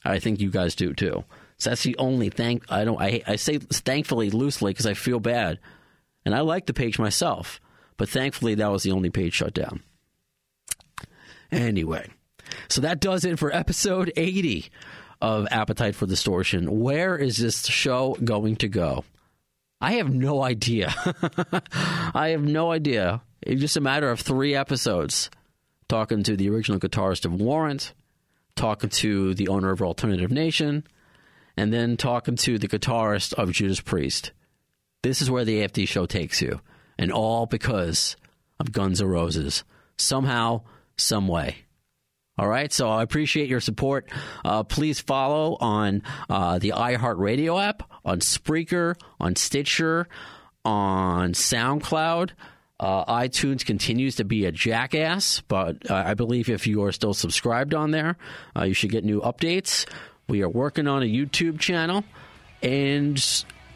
I 0.06 0.20
think 0.20 0.40
you 0.40 0.50
guys 0.50 0.76
do 0.76 0.94
too. 0.94 1.24
So 1.58 1.72
that's 1.72 1.84
the 1.84 1.98
only 1.98 2.30
thing 2.30 2.62
I 2.70 2.86
don't. 2.86 3.02
I 3.02 3.22
I 3.28 3.36
say 3.36 3.58
thankfully 3.58 4.30
loosely 4.30 4.72
because 4.72 4.86
I 4.86 4.94
feel 4.94 5.20
bad, 5.20 5.60
and 6.26 6.36
I 6.36 6.42
like 6.42 6.66
the 6.66 6.74
page 6.74 7.00
myself. 7.00 7.60
But 7.98 8.10
thankfully, 8.10 8.56
that 8.56 8.72
was 8.72 8.84
the 8.84 8.92
only 8.92 9.10
page 9.10 9.34
shut 9.34 9.54
down. 9.54 9.82
Anyway, 11.52 12.10
so 12.70 12.82
that 12.82 13.00
does 13.00 13.26
it 13.26 13.40
for 13.40 13.54
episode 13.54 14.14
eighty 14.16 14.70
of 15.22 15.48
Appetite 15.52 15.96
for 15.96 16.06
Distortion. 16.06 16.80
Where 16.80 17.18
is 17.18 17.38
this 17.38 17.66
show 17.66 18.16
going 18.24 18.56
to 18.58 18.68
go? 18.68 19.04
I 19.80 19.94
have 19.94 20.14
no 20.14 20.44
idea. 20.44 20.94
I 22.14 22.30
have 22.30 22.44
no 22.44 22.72
idea. 22.72 23.22
It's 23.42 23.62
just 23.62 23.78
a 23.78 23.82
matter 23.82 24.10
of 24.10 24.20
three 24.20 24.56
episodes 24.56 25.30
talking 25.88 26.24
to 26.24 26.36
the 26.36 26.50
original 26.50 26.80
guitarist 26.80 27.26
of 27.26 27.34
Warrant, 27.34 27.94
talking 28.56 28.90
to 28.90 29.34
the 29.34 29.48
owner 29.48 29.72
of 29.72 29.82
Alternative 29.82 30.32
Nation, 30.32 30.86
and 31.56 31.72
then 31.72 31.98
talking 31.98 32.36
to 32.38 32.58
the 32.58 32.68
guitarist 32.68 33.34
of 33.34 33.52
Judas 33.52 33.80
Priest. 33.80 34.32
This 35.04 35.22
is 35.22 35.32
where 35.32 35.46
the 35.46 35.62
AFD 35.62 35.88
show 35.88 36.06
takes 36.06 36.42
you, 36.42 36.62
and 36.98 37.12
all 37.12 37.46
because 37.46 38.16
of 38.60 38.72
Guns 38.72 39.02
N' 39.02 39.08
Roses. 39.08 39.64
Somehow, 39.98 40.62
some 40.98 41.28
way. 41.28 41.58
All 42.38 42.48
right, 42.48 42.72
so 42.72 42.90
I 42.90 43.02
appreciate 43.02 43.50
your 43.50 43.60
support. 43.60 44.10
Uh, 44.46 44.64
please 44.64 45.00
follow 45.00 45.58
on 45.60 46.04
uh, 46.30 46.60
the 46.60 46.74
iHeartRadio 46.76 47.64
app, 47.64 47.84
on 48.06 48.20
Spreaker, 48.20 48.96
on 49.20 49.36
Stitcher, 49.36 50.08
on 50.64 51.32
SoundCloud. 51.32 52.32
Uh, 52.80 53.06
iTunes 53.06 53.66
continues 53.66 54.18
to 54.18 54.24
be 54.24 54.46
a 54.46 54.52
jackass, 54.52 55.42
but 55.48 55.90
uh, 55.90 55.96
I 55.96 56.14
believe 56.14 56.48
if 56.48 56.68
you 56.68 56.84
are 56.84 56.92
still 56.92 57.16
subscribed 57.16 57.74
on 57.74 57.90
there, 57.90 58.18
uh, 58.56 58.66
you 58.66 58.76
should 58.76 58.92
get 58.92 59.04
new 59.04 59.20
updates. 59.22 59.88
We 60.28 60.44
are 60.44 60.50
working 60.50 60.88
on 60.88 61.02
a 61.02 61.08
YouTube 61.08 61.60
channel 61.60 62.04
and 62.62 63.16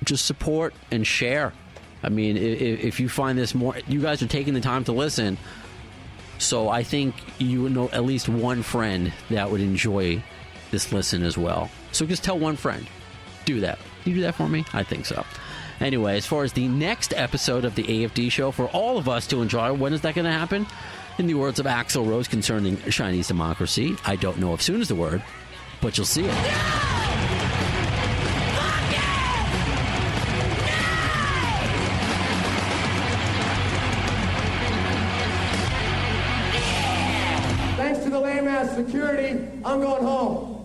just 0.04 0.26
support 0.26 0.76
and 0.92 1.06
share. 1.08 1.54
I 2.04 2.10
mean, 2.10 2.38
if, 2.38 2.62
if 2.62 3.00
you 3.00 3.10
find 3.10 3.40
this 3.40 3.56
more, 3.56 3.76
you 3.88 4.02
guys 4.02 4.22
are 4.22 4.28
taking 4.28 4.54
the 4.54 4.62
time 4.62 4.84
to 4.84 4.92
listen. 4.92 5.38
So 6.42 6.70
I 6.70 6.84
think 6.84 7.16
you 7.38 7.70
know 7.70 7.90
at 7.90 8.04
least 8.04 8.28
one 8.28 8.64
friend 8.64 9.14
that 9.30 9.50
would 9.52 9.62
enjoy 9.62 10.24
this 10.72 10.92
listen 10.92 11.24
as 11.24 11.38
well. 11.38 11.70
So 11.92 12.06
just 12.06 12.24
tell 12.24 12.40
one 12.40 12.56
friend. 12.56 12.88
Do 13.46 13.60
that. 13.62 13.78
Can 14.04 14.12
you 14.12 14.16
do 14.16 14.22
that 14.22 14.36
for 14.36 14.48
me? 14.48 14.66
I 14.74 14.84
think 14.84 15.06
so. 15.06 15.24
Anyway, 15.80 16.18
as 16.18 16.26
far 16.26 16.44
as 16.44 16.54
the 16.54 16.68
next 16.68 17.14
episode 17.16 17.66
of 17.66 17.76
the 17.76 17.84
AFD 17.84 18.32
show 18.32 18.52
for 18.52 18.68
all 18.68 18.98
of 18.98 19.10
us 19.10 19.28
to 19.28 19.42
enjoy, 19.42 19.74
when 19.74 19.94
is 19.94 20.02
that 20.02 20.16
going 20.16 20.26
to 20.26 20.32
happen? 20.32 20.68
In 21.18 21.28
the 21.28 21.34
words 21.34 21.60
of 21.60 21.66
Axl 21.66 22.08
Rose 22.08 22.28
concerning 22.28 22.78
Chinese 22.90 23.28
democracy, 23.28 23.96
I 24.06 24.16
don't 24.16 24.38
know 24.38 24.54
if 24.54 24.62
soon 24.62 24.82
is 24.82 24.88
the 24.88 24.96
word, 24.96 25.24
but 25.82 25.98
you'll 25.98 26.06
see 26.06 26.26
it. 26.26 26.32
Thanks 26.34 27.11
I'm 39.64 39.80
going 39.80 40.04
home. 40.04 40.61